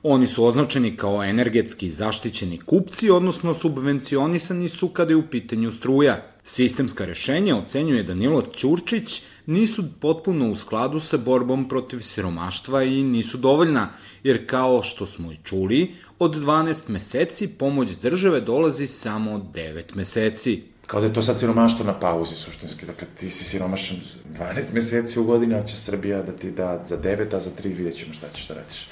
Oni 0.02 0.26
su 0.26 0.44
označeni 0.44 0.96
kao 0.96 1.24
energetski 1.24 1.90
zaštićeni 1.90 2.58
kupci, 2.58 3.10
odnosno 3.10 3.54
subvencionisani 3.54 4.68
su 4.68 4.88
kada 4.88 5.12
je 5.12 5.16
u 5.16 5.26
pitanju 5.30 5.72
struja. 5.72 6.30
Sistemska 6.44 7.04
rešenja, 7.04 7.56
ocenjuje 7.56 8.02
Danilo 8.02 8.42
Ćurčić, 8.56 9.22
nisu 9.46 9.84
potpuno 10.00 10.50
u 10.50 10.56
skladu 10.56 11.00
sa 11.00 11.16
borbom 11.16 11.68
protiv 11.68 12.00
siromaštva 12.00 12.82
i 12.82 13.02
nisu 13.02 13.38
dovoljna, 13.38 13.88
jer 14.24 14.46
kao 14.46 14.82
što 14.82 15.06
smo 15.06 15.32
i 15.32 15.36
čuli, 15.44 15.94
od 16.18 16.36
12 16.44 16.88
meseci 16.88 17.48
pomoć 17.48 17.90
države 17.90 18.40
dolazi 18.40 18.86
samo 18.86 19.50
9 19.54 19.82
meseci. 19.94 20.62
Kao 20.86 21.00
da 21.00 21.06
je 21.06 21.12
to 21.12 21.22
sad 21.22 21.38
siromaštvo 21.38 21.86
na 21.86 22.00
pauzi, 22.00 22.34
suštinski. 22.34 22.86
Dakle, 22.86 23.08
ti 23.20 23.30
si 23.30 23.44
siromašan 23.44 23.96
12 24.38 24.72
meseci 24.72 25.20
u 25.20 25.24
godini, 25.24 25.54
a 25.54 25.64
će 25.64 25.76
Srbija 25.76 26.22
da 26.22 26.32
ti 26.32 26.50
da 26.50 26.84
za 26.86 26.98
9, 26.98 27.36
a 27.36 27.40
za 27.40 27.50
3 27.62 27.76
vidjet 27.76 27.96
ćemo 27.96 28.12
šta 28.12 28.26
ćeš 28.34 28.48
da 28.48 28.54
radiš. 28.54 28.88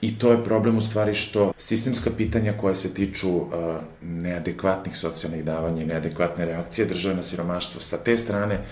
I 0.00 0.18
to 0.18 0.32
je 0.32 0.44
problem 0.44 0.78
u 0.78 0.80
stvari 0.80 1.14
što 1.14 1.52
sistemska 1.58 2.10
pitanja 2.16 2.52
koja 2.60 2.74
se 2.74 2.94
tiču 2.94 3.36
uh, 3.36 3.50
neadekvatnih 4.02 4.96
socijalnih 4.96 5.44
davanja 5.44 5.82
i 5.82 5.86
neadekvatne 5.86 6.44
reakcije 6.44 6.86
države 6.86 7.14
na 7.14 7.22
siromaštvo 7.22 7.80
sa 7.80 7.96
te 7.96 8.16
strane 8.16 8.64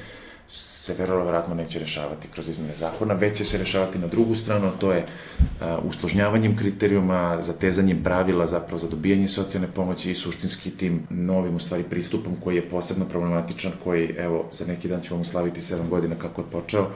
se 0.50 0.94
verovatno 0.94 1.54
neće 1.54 1.78
rešavati 1.78 2.28
kroz 2.28 2.48
izmene 2.48 2.76
zakona, 2.76 3.14
već 3.14 3.38
će 3.38 3.44
se 3.44 3.58
rešavati 3.58 3.98
na 3.98 4.06
drugu 4.06 4.34
stranu, 4.34 4.72
to 4.80 4.92
je 4.92 5.04
uh, 5.04 5.66
usložnjavanjem 5.84 6.56
kriterijuma, 6.56 7.42
zatezanjem 7.42 8.02
pravila 8.02 8.46
zapravo 8.46 8.78
za 8.78 8.88
dobijanje 8.88 9.28
socijalne 9.28 9.68
pomoći 9.68 10.10
i 10.10 10.14
suštinski 10.14 10.70
tim 10.70 11.06
novim 11.10 11.56
u 11.56 11.58
stvari 11.58 11.82
pristupom 11.82 12.36
koji 12.44 12.56
je 12.56 12.68
posebno 12.68 13.04
problematičan, 13.04 13.72
koji 13.84 14.14
evo 14.18 14.44
za 14.52 14.66
neki 14.66 14.88
dan 14.88 15.00
ćemo 15.00 15.24
slaviti 15.24 15.60
7 15.60 15.88
godina 15.88 16.14
kako 16.14 16.40
je 16.40 16.50
počeo, 16.52 16.86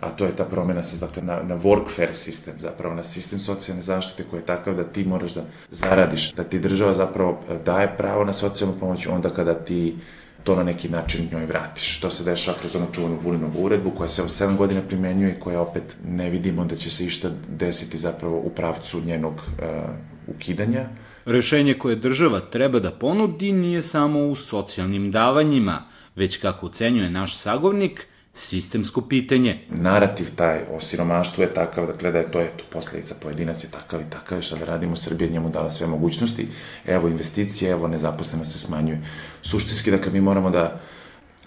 a 0.00 0.10
to 0.10 0.24
je 0.24 0.36
ta 0.36 0.44
promena 0.44 0.82
sa, 0.82 1.06
dakle, 1.06 1.22
na, 1.22 1.42
na 1.42 1.58
workfare 1.58 2.12
sistem, 2.12 2.54
zapravo 2.58 2.94
na 2.94 3.02
sistem 3.02 3.38
socijalne 3.38 3.82
zaštite 3.82 4.24
koji 4.30 4.40
je 4.40 4.46
takav 4.46 4.74
da 4.74 4.84
ti 4.84 5.04
moraš 5.04 5.34
da 5.34 5.44
zaradiš, 5.70 6.32
da 6.32 6.44
ti 6.44 6.58
država 6.58 6.94
zapravo 6.94 7.40
daje 7.64 7.96
pravo 7.96 8.24
na 8.24 8.32
socijalnu 8.32 8.76
pomoć 8.80 9.06
onda 9.06 9.30
kada 9.30 9.54
ti 9.54 9.96
to 10.44 10.56
na 10.56 10.62
neki 10.62 10.88
način 10.88 11.28
njoj 11.32 11.46
vratiš. 11.46 12.00
To 12.00 12.10
se 12.10 12.24
dešava 12.24 12.58
kroz 12.58 12.76
onu 12.76 12.86
čuvanu 12.92 13.18
Vulinovu 13.22 13.64
uredbu 13.64 13.90
koja 13.90 14.08
se 14.08 14.22
7 14.22 14.56
godina 14.56 14.80
primenjuje 14.88 15.32
i 15.32 15.40
koja 15.40 15.60
opet 15.60 15.96
ne 16.08 16.30
vidimo 16.30 16.64
da 16.64 16.76
će 16.76 16.90
se 16.90 17.04
išta 17.04 17.30
desiti 17.48 17.98
zapravo 17.98 18.38
u 18.38 18.50
pravcu 18.50 19.00
njenog 19.00 19.34
uh, 19.34 20.34
ukidanja. 20.36 20.88
Rešenje 21.24 21.74
koje 21.74 21.96
država 21.96 22.40
treba 22.40 22.78
da 22.78 22.90
ponudi 22.90 23.52
nije 23.52 23.82
samo 23.82 24.26
u 24.26 24.34
socijalnim 24.34 25.10
davanjima, 25.10 25.82
već 26.16 26.36
kako 26.36 26.66
ucenjuje 26.66 27.10
naš 27.10 27.36
sagovnik– 27.36 28.06
sistemsko 28.34 29.00
pitanje. 29.00 29.60
Narativ 29.70 30.34
taj 30.36 30.60
o 30.72 30.80
siromaštvu 30.80 31.42
je 31.42 31.54
takav, 31.54 31.86
dakle 31.86 32.12
da 32.12 32.18
je 32.18 32.32
to 32.32 32.40
eto, 32.40 32.64
posledica 32.72 33.14
pojedinac 33.22 33.64
je 33.64 33.70
takav 33.70 34.00
i 34.00 34.10
takav, 34.10 34.42
šta 34.42 34.56
da 34.56 34.64
radimo, 34.64 34.96
Srbija 34.96 35.30
njemu 35.30 35.50
dala 35.50 35.70
sve 35.70 35.86
mogućnosti, 35.86 36.48
evo 36.86 37.08
investicije, 37.08 37.70
evo 37.70 37.88
nezaposleno 37.88 38.44
se 38.44 38.58
smanjuje. 38.58 39.02
Suštinski, 39.42 39.90
dakle, 39.90 40.12
mi 40.12 40.20
moramo 40.20 40.50
da 40.50 40.80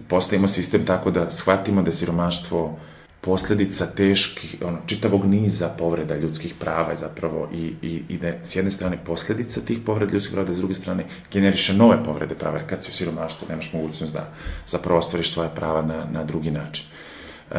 postavimo 0.07 0.47
sistem 0.47 0.85
tako 0.85 1.11
da 1.11 1.29
shvatimo 1.29 1.81
da 1.81 1.91
siromaštvo 1.91 2.79
posledica 3.21 3.85
teških, 3.85 4.55
ono, 4.65 4.77
čitavog 4.85 5.25
niza 5.25 5.69
povreda 5.69 6.15
ljudskih 6.17 6.53
prava 6.59 6.89
je 6.89 6.95
zapravo 6.95 7.49
i, 7.53 7.73
i, 7.81 8.03
i 8.09 8.17
da 8.17 8.43
s 8.43 8.55
jedne 8.55 8.71
strane 8.71 8.97
posledica 9.05 9.61
tih 9.61 9.79
povreda 9.85 10.13
ljudskih 10.13 10.33
prava, 10.33 10.47
da 10.47 10.53
s 10.53 10.57
druge 10.57 10.73
strane 10.73 11.05
generiše 11.31 11.73
nove 11.73 12.03
povrede 12.03 12.35
prava, 12.35 12.57
jer 12.57 12.69
kad 12.69 12.83
si 12.83 12.91
u 12.91 12.93
siromaštvu 12.93 13.47
nemaš 13.49 13.73
mogućnost 13.73 14.13
da 14.13 14.29
zapravo 14.67 14.99
ostvariš 14.99 15.31
svoje 15.31 15.49
prava 15.55 15.81
na, 15.81 16.05
na 16.11 16.23
drugi 16.23 16.51
način. 16.51 16.85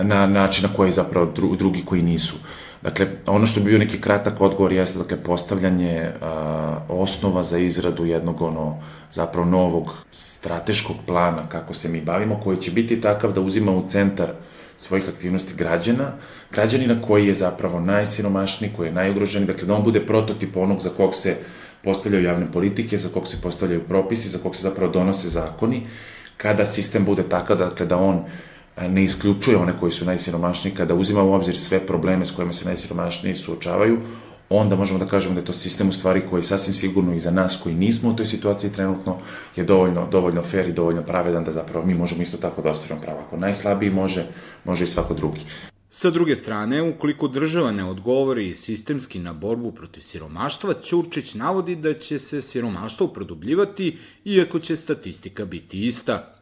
Na 0.03 0.27
način 0.27 0.65
na 0.69 0.77
koji 0.77 0.93
zapravo 0.93 1.27
dru, 1.27 1.57
drugi 1.57 1.85
koji 1.85 2.03
nisu. 2.03 2.37
Dakle, 2.83 3.07
ono 3.27 3.47
što 3.47 3.61
bi 3.61 3.67
bio 3.67 3.79
neki 3.79 4.01
kratak 4.01 4.41
odgovor 4.41 4.73
jeste 4.73 4.99
dakle, 4.99 5.17
postavljanje 5.17 6.13
a, 6.23 6.79
osnova 6.89 7.43
za 7.43 7.59
izradu 7.59 8.05
jednog 8.05 8.43
ono, 8.43 8.83
zapravo 9.11 9.51
novog 9.51 9.95
strateškog 10.13 10.97
plana 11.07 11.49
kako 11.49 11.75
se 11.75 11.89
mi 11.89 12.01
bavimo, 12.01 12.41
koji 12.41 12.57
će 12.57 12.71
biti 12.71 13.01
takav 13.01 13.33
da 13.33 13.41
uzima 13.41 13.73
u 13.73 13.89
centar 13.89 14.33
svojih 14.79 15.09
aktivnosti 15.09 15.55
građana, 15.55 16.13
građanina 16.53 17.01
koji 17.03 17.27
je 17.27 17.35
zapravo 17.35 17.81
najsiromašniji, 17.81 18.73
koji 18.77 18.87
je 18.87 18.93
najugroženiji, 18.93 19.47
dakle 19.47 19.67
da 19.67 19.75
on 19.75 19.85
bude 19.85 20.01
prototip 20.01 20.57
onog 20.57 20.81
za 20.81 20.91
kog 20.91 21.15
se 21.15 21.37
postavljaju 21.85 22.25
javne 22.25 22.47
politike, 22.53 22.99
za 22.99 23.09
kog 23.09 23.29
se 23.29 23.41
postavljaju 23.43 23.85
propisi, 23.89 24.29
za 24.29 24.39
kog 24.39 24.57
se 24.57 24.63
zapravo 24.63 24.93
donose 24.93 25.29
zakoni, 25.29 25.87
kada 26.37 26.67
sistem 26.67 27.05
bude 27.05 27.23
takav, 27.23 27.59
dakle 27.59 27.87
da 27.87 27.97
on 27.97 28.25
ne 28.89 29.05
isključuje 29.05 29.57
one 29.57 29.73
koji 29.81 29.93
su 29.93 30.05
najsiromašniji, 30.05 30.75
kada 30.75 30.95
uzima 30.95 31.23
u 31.23 31.33
obzir 31.33 31.57
sve 31.57 31.81
probleme 31.81 32.25
s 32.25 32.31
kojima 32.31 32.53
se 32.53 32.67
najsiromašniji 32.67 33.35
suočavaju, 33.35 33.99
onda 34.51 34.77
možemo 34.77 34.99
da 34.99 35.07
kažemo 35.07 35.35
da 35.35 35.41
je 35.41 35.47
to 35.47 35.53
sistem 35.53 35.89
u 35.89 35.93
stvari 35.93 36.23
koji 36.31 36.43
sasvim 36.43 36.75
sigurno 36.75 37.15
i 37.15 37.21
za 37.21 37.31
nas 37.31 37.61
koji 37.63 37.75
nismo 37.75 38.11
u 38.11 38.17
toj 38.17 38.27
situaciji 38.27 38.73
trenutno 38.73 39.17
je 39.57 39.65
dovoljno, 39.65 40.09
dovoljno 40.11 40.43
fair 40.43 40.69
i 40.69 40.73
dovoljno 40.73 41.03
pravedan 41.03 41.45
da 41.45 41.53
zapravo 41.53 41.87
mi 41.87 41.95
možemo 41.95 42.23
isto 42.23 42.37
tako 42.37 42.63
da 42.63 42.71
ostvarimo 42.71 43.03
pravo. 43.03 43.21
Ako 43.21 43.37
najslabiji 43.37 43.91
može, 43.91 44.27
može 44.65 44.85
i 44.85 44.87
svako 44.87 45.15
drugi. 45.15 45.41
Sa 45.91 46.11
druge 46.11 46.37
strane, 46.37 46.83
ukoliko 46.83 47.29
država 47.29 47.73
ne 47.73 47.85
odgovori 47.85 48.55
sistemski 48.55 49.19
na 49.19 49.33
borbu 49.33 49.73
protiv 49.73 50.01
siromaštva, 50.01 50.75
Ćurčić 50.85 51.35
navodi 51.35 51.77
da 51.77 51.95
će 51.95 52.19
se 52.19 52.43
siromaštvo 52.43 53.09
produbljivati, 53.09 53.99
iako 54.25 54.59
će 54.59 54.77
statistika 54.77 55.45
biti 55.45 55.87
ista. 55.87 56.38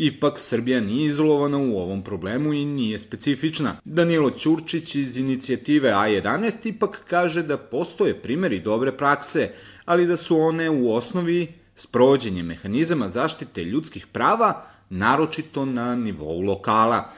Ipak, 0.00 0.38
Srbija 0.38 0.80
nije 0.80 1.08
izolovana 1.08 1.58
u 1.58 1.78
ovom 1.78 2.02
problemu 2.02 2.52
i 2.52 2.64
nije 2.64 2.98
specifična. 2.98 3.76
Danilo 3.84 4.30
Ćurčić 4.30 4.94
iz 4.94 5.16
inicijative 5.16 5.90
A11 5.90 6.52
ipak 6.62 7.02
kaže 7.08 7.42
da 7.42 7.56
postoje 7.56 8.14
primeri 8.22 8.60
dobre 8.60 8.92
prakse, 8.96 9.50
ali 9.84 10.06
da 10.06 10.16
su 10.16 10.38
one 10.38 10.70
u 10.70 10.94
osnovi 10.94 11.52
sprovođenje 11.74 12.42
mehanizama 12.42 13.10
zaštite 13.10 13.64
ljudskih 13.64 14.06
prava, 14.06 14.64
naročito 14.90 15.64
na 15.64 15.96
nivou 15.96 16.40
lokala. 16.40 17.10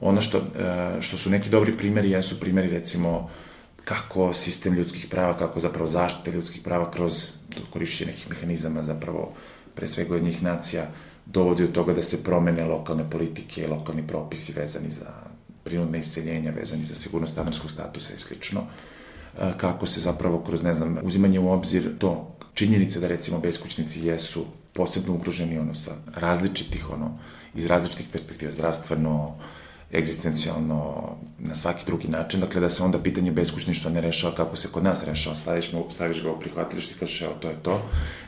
Ono 0.00 0.20
što, 0.20 0.38
e, 0.38 1.00
što 1.00 1.16
su 1.16 1.30
neki 1.30 1.50
dobri 1.50 1.76
primjeri 1.76 2.10
jesu 2.10 2.40
primjeri 2.40 2.68
recimo 2.68 3.30
kako 3.84 4.34
sistem 4.34 4.74
ljudskih 4.74 5.06
prava, 5.10 5.36
kako 5.36 5.60
zapravo 5.60 5.88
zaštite 5.88 6.30
ljudskih 6.30 6.62
prava 6.62 6.90
kroz 6.90 7.32
korišćenje 7.70 8.10
nekih 8.10 8.30
mehanizama 8.30 8.82
zapravo 8.82 9.34
pre 9.74 9.86
svega 9.86 10.14
od 10.14 10.22
njih 10.22 10.42
nacija 10.42 10.90
dovodi 11.32 11.66
do 11.66 11.72
toga 11.72 11.94
da 11.94 12.02
se 12.02 12.22
promene 12.24 12.64
lokalne 12.64 13.10
politike, 13.10 13.68
lokalni 13.68 14.06
propisi 14.06 14.52
vezani 14.52 14.90
za 14.90 15.06
prinudne 15.64 15.98
iseljenja, 15.98 16.50
vezani 16.50 16.84
za 16.84 16.94
sigurnost 16.94 17.32
stanarskog 17.32 17.70
statusa 17.70 18.14
i 18.14 18.20
slično. 18.20 18.60
E, 19.38 19.52
kako 19.56 19.86
se 19.86 20.00
zapravo 20.00 20.40
kroz, 20.40 20.62
ne 20.62 20.74
znam, 20.74 20.98
uzimanje 21.02 21.40
u 21.40 21.50
obzir 21.50 21.98
to 21.98 22.36
činjenice 22.54 23.00
da 23.00 23.08
recimo 23.08 23.40
beskućnici 23.40 24.06
jesu 24.06 24.46
posebno 24.72 25.14
ugroženi 25.14 25.58
ono 25.58 25.74
sa 25.74 25.92
različitih 26.14 26.90
ono 26.90 27.18
iz 27.54 27.66
različitih 27.66 28.06
perspektiva 28.12 28.52
zdravstveno 28.52 29.34
egzistencijalno 29.92 31.10
na 31.38 31.54
svaki 31.54 31.86
drugi 31.86 32.08
način, 32.08 32.40
dakle 32.40 32.60
da 32.60 32.70
se 32.70 32.82
onda 32.82 32.98
pitanje 32.98 33.32
beskućništva 33.32 33.90
ne 33.90 34.00
rešava 34.00 34.34
kako 34.34 34.56
se 34.56 34.68
kod 34.68 34.84
nas 34.84 35.04
rešava, 35.04 35.36
staviš, 35.36 35.70
staviš 35.90 36.22
ga 36.22 36.30
u 36.30 36.40
prihvatilište 36.40 36.94
i 36.94 36.98
kažeš 36.98 37.22
evo 37.22 37.34
to 37.40 37.48
je 37.50 37.56
to, 37.62 37.82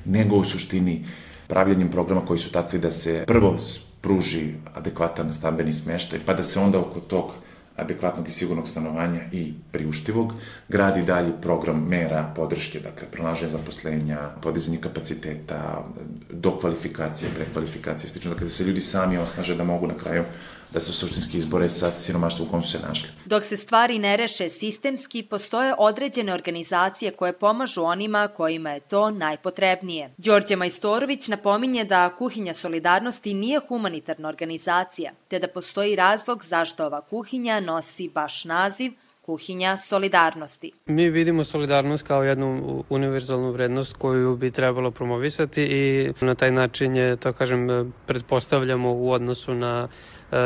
nego 0.05 0.37
u 0.37 0.45
suštini 0.45 1.05
pravljenjem 1.51 1.91
programa 1.91 2.25
koji 2.25 2.39
su 2.39 2.53
takvi 2.53 2.79
da 2.79 2.91
se 2.91 3.25
prvo 3.27 3.57
pruži 4.01 4.55
adekvatan 4.75 5.33
stambeni 5.33 5.73
smeštaj, 5.73 6.21
pa 6.27 6.35
da 6.35 6.43
se 6.43 6.61
onda 6.61 6.79
oko 6.79 7.01
tog 7.01 7.33
adekvatnog 7.77 8.29
i 8.29 8.31
sigurnog 8.31 8.69
stanovanja 8.69 9.21
i 9.33 9.53
priuštivog, 9.73 10.33
gradi 10.69 11.03
dalji 11.03 11.33
program 11.43 11.87
mera 11.89 12.33
podrške, 12.37 12.81
dakle, 12.81 13.09
pronaženje 13.11 13.51
zaposlenja, 13.51 14.19
podizanje 14.43 14.79
kapaciteta, 14.81 15.85
dokvalifikacije, 16.31 17.31
prekvalifikacije, 17.35 18.11
slično, 18.11 18.31
dakle, 18.31 18.45
da 18.45 18.51
se 18.51 18.65
ljudi 18.65 18.81
sami 18.81 19.19
osnaže 19.19 19.57
da 19.57 19.65
mogu 19.65 19.87
na 19.87 19.95
kraju 19.95 20.25
da 20.73 20.81
se 20.81 20.93
suštinski 20.93 21.39
izbore 21.39 21.69
sa 21.69 21.91
siromaštvom 21.99 22.49
u 22.49 22.51
kom 22.51 22.63
su 22.63 22.71
se 22.71 22.79
našli. 22.89 23.09
Dok 23.25 23.45
se 23.45 23.57
stvari 23.57 23.99
ne 23.99 24.17
reše 24.17 24.49
sistemski, 24.49 25.23
postoje 25.23 25.75
određene 25.79 26.35
organizacije 26.35 27.11
koje 27.11 27.33
pomažu 27.33 27.83
onima 27.83 28.29
kojima 28.29 28.71
je 28.71 28.81
to 28.81 29.11
najpotrebnije. 29.11 30.11
Đorđe 30.17 30.57
Majstorović 30.57 31.29
napominje 31.29 31.85
da 31.85 32.17
Kuhinja 32.19 32.55
solidarnosti 32.55 33.35
nije 33.35 33.61
humanitarna 33.69 34.29
organizacija, 34.29 35.13
te 35.29 35.39
da 35.39 35.49
postoji 35.49 35.97
razlog 35.97 36.45
zašto 36.45 36.87
ova 36.87 37.01
kuhinja 37.01 37.61
nosi 37.61 38.11
baš 38.15 38.45
naziv 38.45 38.93
kuhinja 39.31 39.77
solidarnosti. 39.77 40.73
Mi 40.87 41.11
vidimo 41.11 41.45
solidarnost 41.45 42.07
kao 42.07 42.23
jednu 42.23 42.85
univerzalnu 42.89 43.53
vrednost 43.53 43.97
koju 43.97 44.37
bi 44.37 44.51
trebalo 44.51 44.91
promovisati 44.91 45.63
i 45.63 46.13
na 46.21 46.35
taj 46.35 46.51
način 46.51 46.97
je, 46.97 47.17
to 47.17 47.33
kažem, 47.33 47.93
pretpostavljamo 48.07 48.93
u 48.93 49.13
odnosu 49.13 49.55
na 49.55 49.89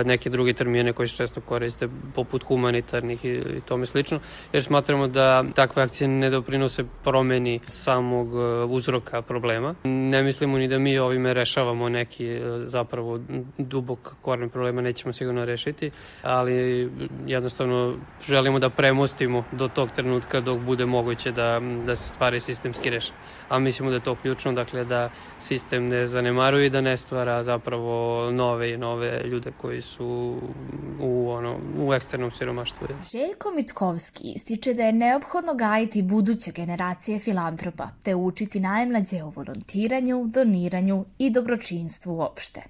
neke 0.05 0.31
druge 0.31 0.53
termine 0.53 0.92
koji 0.92 1.09
se 1.09 1.16
često 1.16 1.40
koriste 1.40 1.88
poput 2.14 2.44
humanitarnih 2.44 3.25
i, 3.25 3.29
i 3.29 3.61
tome 3.61 3.87
slično, 3.87 4.20
jer 4.53 4.62
smatramo 4.62 5.09
da 5.09 5.44
takve 5.55 5.83
akcije 5.83 6.09
ne 6.09 6.31
doprinose 6.31 6.85
promeni 7.05 7.61
samog 7.66 8.29
e, 8.29 8.64
uzroka 8.64 9.23
problema. 9.23 9.75
Ne 9.85 10.23
mislimo 10.23 10.59
ni 10.59 10.68
da 10.68 10.79
mi 10.79 10.99
ovime 10.99 11.35
rešavamo 11.35 11.88
neki 11.88 12.27
e, 12.27 12.40
zapravo 12.64 13.20
dubok 13.59 14.14
koren 14.23 14.51
problema, 14.51 14.83
nećemo 14.83 15.12
sigurno 15.12 15.44
rešiti, 15.44 15.90
ali 16.23 16.90
jednostavno 17.27 17.94
želimo 18.27 18.59
da 18.59 18.70
premostimo 18.70 19.44
do 19.53 19.68
tog 19.68 19.90
trenutka 19.90 20.40
dok 20.40 20.59
bude 20.59 20.87
moguće 20.87 21.33
da, 21.33 21.61
da 21.87 21.97
se 21.97 22.09
stvari 22.09 22.40
sistemski 22.40 22.90
reše. 22.90 23.12
A 23.49 23.59
mislimo 23.59 23.90
da 23.90 23.97
je 23.97 24.03
to 24.03 24.14
ključno, 24.14 24.53
dakle 24.53 24.85
da 24.85 25.11
sistem 25.38 25.88
ne 25.88 26.07
zanemaruje 26.07 26.66
i 26.66 26.70
da 26.70 26.81
ne 26.81 26.97
stvara 26.97 27.42
zapravo 27.42 28.31
nove 28.31 28.73
i 28.73 28.77
nove 28.77 29.23
ljude 29.25 29.53
koji 29.57 29.74
koji 29.75 29.83
su 29.83 30.39
u, 31.01 31.31
ono, 31.31 31.59
u 31.79 31.95
eksternom 31.95 32.31
siromaštvu. 32.31 32.87
Željko 33.13 33.53
Mitkovski 33.57 34.33
ističe 34.37 34.75
da 34.75 34.83
je 34.83 34.93
neophodno 34.93 35.55
gajiti 35.55 36.03
buduće 36.03 36.53
generacije 36.53 37.19
filantropa, 37.19 37.89
te 38.05 38.15
učiti 38.15 38.61
najmlađe 38.61 39.23
o 39.23 39.33
volontiranju, 39.37 40.27
doniranju 40.27 41.05
i 41.19 41.31
dobročinstvu 41.31 42.15
uopšte. 42.15 42.61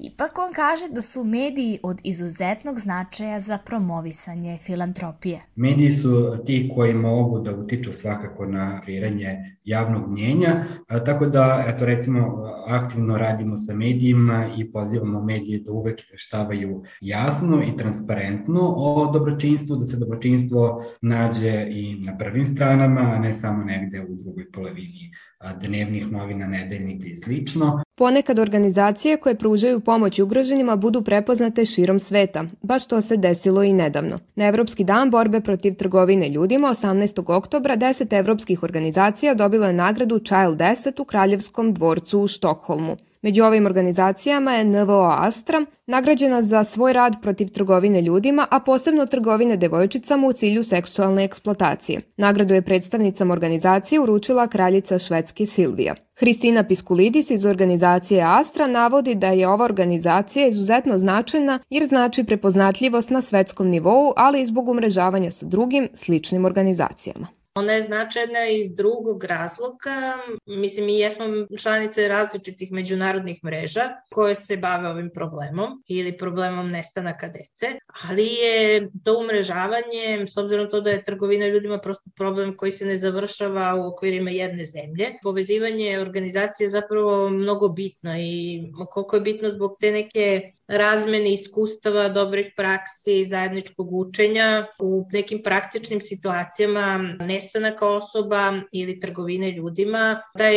Ipak 0.00 0.38
on 0.38 0.52
kaže 0.54 0.84
da 0.94 1.02
su 1.02 1.24
mediji 1.24 1.78
od 1.82 2.00
izuzetnog 2.04 2.78
značaja 2.78 3.40
za 3.40 3.58
promovisanje 3.58 4.58
filantropije. 4.62 5.40
Mediji 5.56 5.90
su 5.90 6.36
ti 6.46 6.70
koji 6.74 6.94
mogu 6.94 7.38
da 7.38 7.54
utiču 7.54 7.92
svakako 7.92 8.46
na 8.46 8.80
kreiranje 8.80 9.58
javnog 9.64 10.10
mnjenja, 10.10 10.64
tako 11.06 11.26
da, 11.26 11.64
eto 11.68 11.84
recimo, 11.84 12.44
aktivno 12.66 13.18
radimo 13.18 13.56
sa 13.56 13.74
medijima 13.74 14.50
i 14.56 14.72
pozivamo 14.72 15.22
medije 15.22 15.60
da 15.60 15.72
uvek 15.72 16.04
izveštavaju 16.04 16.82
jasno 17.00 17.62
i 17.62 17.76
transparentno 17.76 18.60
o 18.76 19.10
dobročinstvu, 19.12 19.76
da 19.76 19.84
se 19.84 19.96
dobročinstvo 19.96 20.84
nađe 21.02 21.66
i 21.70 22.02
na 22.06 22.18
prvim 22.18 22.46
stranama, 22.46 23.00
a 23.00 23.18
ne 23.18 23.32
samo 23.32 23.64
negde 23.64 24.00
u 24.00 24.14
drugoj 24.14 24.50
polovini 24.52 25.12
dnevnih 25.60 26.12
novina, 26.12 26.46
nedeljnika 26.46 27.06
i 27.06 27.14
slično. 27.14 27.82
Ponekad 27.96 28.38
organizacije 28.38 29.16
koje 29.16 29.38
pružaju 29.38 29.80
pomoć 29.80 30.18
ugroženima 30.18 30.76
budu 30.76 31.02
prepoznate 31.02 31.64
širom 31.64 31.98
sveta. 31.98 32.44
Baš 32.62 32.86
to 32.86 33.00
se 33.00 33.16
desilo 33.16 33.62
i 33.62 33.72
nedavno. 33.72 34.18
Na 34.34 34.46
Evropski 34.46 34.84
dan 34.84 35.10
borbe 35.10 35.40
protiv 35.40 35.74
trgovine 35.74 36.28
ljudima 36.28 36.68
18. 36.68 37.32
oktobra 37.36 37.76
10 37.76 38.18
evropskih 38.18 38.62
organizacija 38.62 39.34
dobilo 39.34 39.66
je 39.66 39.72
nagradu 39.72 40.18
Child 40.18 40.56
10 40.56 41.00
u 41.00 41.04
Kraljevskom 41.04 41.74
dvorcu 41.74 42.20
u 42.20 42.26
Štokholmu. 42.26 42.96
Među 43.22 43.44
ovim 43.44 43.66
organizacijama 43.66 44.52
je 44.52 44.64
NVO 44.64 45.14
Astra, 45.18 45.64
nagrađena 45.86 46.42
za 46.42 46.64
svoj 46.64 46.92
rad 46.92 47.16
protiv 47.22 47.48
trgovine 47.48 48.02
ljudima, 48.02 48.46
a 48.50 48.60
posebno 48.60 49.06
trgovine 49.06 49.56
devojčicama 49.56 50.26
u 50.26 50.32
cilju 50.32 50.62
seksualne 50.62 51.24
eksploatacije. 51.24 52.00
Nagradu 52.16 52.54
je 52.54 52.62
predstavnicama 52.62 53.32
organizacije 53.32 54.00
uručila 54.00 54.46
kraljica 54.46 54.98
Švedske 54.98 55.46
Silvija. 55.46 55.94
Hristina 56.18 56.64
Piskulidis 56.64 57.30
iz 57.30 57.44
organizacije 57.44 58.22
Astra 58.26 58.66
navodi 58.66 59.14
da 59.14 59.28
je 59.28 59.48
ova 59.48 59.64
organizacija 59.64 60.46
izuzetno 60.46 60.98
značajna 60.98 61.58
jer 61.70 61.86
znači 61.86 62.24
prepoznatljivost 62.24 63.10
na 63.10 63.20
svetskom 63.20 63.68
nivou, 63.68 64.12
ali 64.16 64.40
i 64.40 64.46
zbog 64.46 64.68
umrežavanja 64.68 65.30
sa 65.30 65.46
drugim 65.46 65.88
sličnim 65.94 66.44
organizacijama. 66.44 67.26
Ona 67.58 67.72
je 67.72 67.80
značajna 67.80 68.46
iz 68.46 68.74
drugog 68.74 69.24
razloga. 69.24 70.14
Mislim, 70.46 70.86
mi 70.86 70.98
jesmo 70.98 71.24
članice 71.62 72.08
različitih 72.08 72.72
međunarodnih 72.72 73.44
mreža 73.44 73.82
koje 74.10 74.34
se 74.34 74.56
bave 74.56 74.88
ovim 74.88 75.10
problemom 75.14 75.82
ili 75.88 76.16
problemom 76.16 76.70
nestanaka 76.70 77.28
dece, 77.28 77.66
ali 78.08 78.26
je 78.26 78.88
to 79.04 79.18
umrežavanje, 79.18 80.26
s 80.26 80.36
obzirom 80.36 80.68
to 80.70 80.80
da 80.80 80.90
je 80.90 81.04
trgovina 81.04 81.46
ljudima 81.46 81.78
prosto 81.78 82.10
problem 82.16 82.56
koji 82.56 82.70
se 82.70 82.86
ne 82.86 82.96
završava 82.96 83.74
u 83.74 83.88
okvirima 83.88 84.30
jedne 84.30 84.64
zemlje, 84.64 85.14
povezivanje 85.22 85.98
organizacije 85.98 86.64
je 86.64 86.68
zapravo 86.68 87.28
mnogo 87.30 87.68
bitno 87.68 88.14
i 88.18 88.62
koliko 88.90 89.16
je 89.16 89.20
bitno 89.20 89.50
zbog 89.50 89.76
te 89.80 89.92
neke 89.92 90.52
razmene 90.68 91.32
iskustava, 91.32 92.08
dobrih 92.08 92.52
praksi, 92.56 93.22
zajedničkog 93.22 93.92
učenja 93.92 94.66
u 94.80 95.06
nekim 95.12 95.42
praktičnim 95.42 96.00
situacijama 96.00 96.98
nestanaka 97.20 97.88
osoba 97.88 98.52
ili 98.72 99.00
trgovine 99.00 99.50
ljudima. 99.52 100.22
Taj 100.38 100.54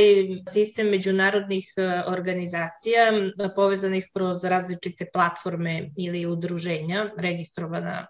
sistem 0.49 0.87
međunarodnih 0.87 1.73
e, 1.77 2.01
organizacija 2.07 3.11
povezanih 3.55 4.07
kroz 4.13 4.43
različite 4.43 5.05
platforme 5.13 5.89
ili 5.97 6.25
udruženja, 6.25 7.09
registrovana 7.17 8.07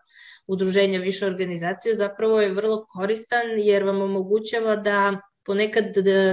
udruženja 0.48 1.00
više 1.00 1.26
organizacija, 1.26 1.96
zapravo 1.96 2.42
je 2.42 2.52
vrlo 2.52 2.86
koristan 2.86 3.42
jer 3.58 3.84
vam 3.84 4.02
omogućava 4.02 4.76
da 4.76 5.22
ponekad 5.46 5.86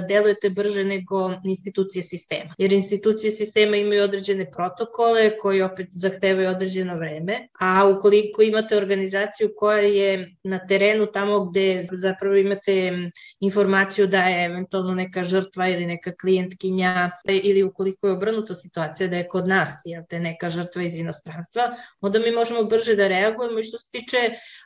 delujete 0.09 0.51
brže 0.51 0.85
nego 0.85 1.33
institucije 1.44 2.03
sistema. 2.03 2.55
Jer 2.59 2.73
institucije 2.73 3.31
sistema 3.31 3.77
imaju 3.77 4.03
određene 4.03 4.51
protokole 4.51 5.38
koji 5.38 5.62
opet 5.62 5.87
zahtevaju 5.90 6.51
određeno 6.51 6.97
vreme, 6.97 7.49
a 7.61 7.87
ukoliko 7.87 8.42
imate 8.42 8.77
organizaciju 8.77 9.51
koja 9.57 9.79
je 9.79 10.35
na 10.44 10.66
terenu 10.66 11.07
tamo 11.07 11.44
gde 11.44 11.85
zapravo 11.92 12.37
imate 12.37 12.92
informaciju 13.40 14.07
da 14.07 14.23
je 14.23 14.44
eventualno 14.44 14.94
neka 14.94 15.23
žrtva 15.23 15.68
ili 15.68 15.87
neka 15.87 16.12
klijentkinja 16.21 17.11
ili 17.29 17.62
ukoliko 17.62 18.07
je 18.07 18.12
obrnuta 18.12 18.55
situacija 18.55 19.09
da 19.09 19.16
je 19.16 19.29
kod 19.29 19.49
nas 19.49 19.83
jel 19.85 20.03
te 20.09 20.21
neka 20.21 20.51
žrtva 20.51 20.83
iz 20.83 20.94
inostranstva, 20.94 21.77
onda 22.01 22.18
mi 22.18 22.31
možemo 22.31 22.62
brže 22.64 22.94
da 22.97 23.09
reagujemo 23.09 23.59
i 23.59 23.62
što 23.62 23.79
se 23.79 23.90
tiče 23.90 24.16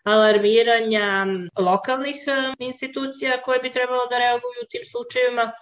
alarmiranja 0.05 1.27
lokalnih 1.59 2.17
institucija 2.59 3.43
koje 3.43 3.59
bi 3.59 3.73
trebalo 3.73 4.07
da 4.07 4.19
reaguju 4.19 4.42
reaguju 4.43 4.63
u 4.65 4.71
tim 4.71 4.85
slučajevima, 4.85 5.53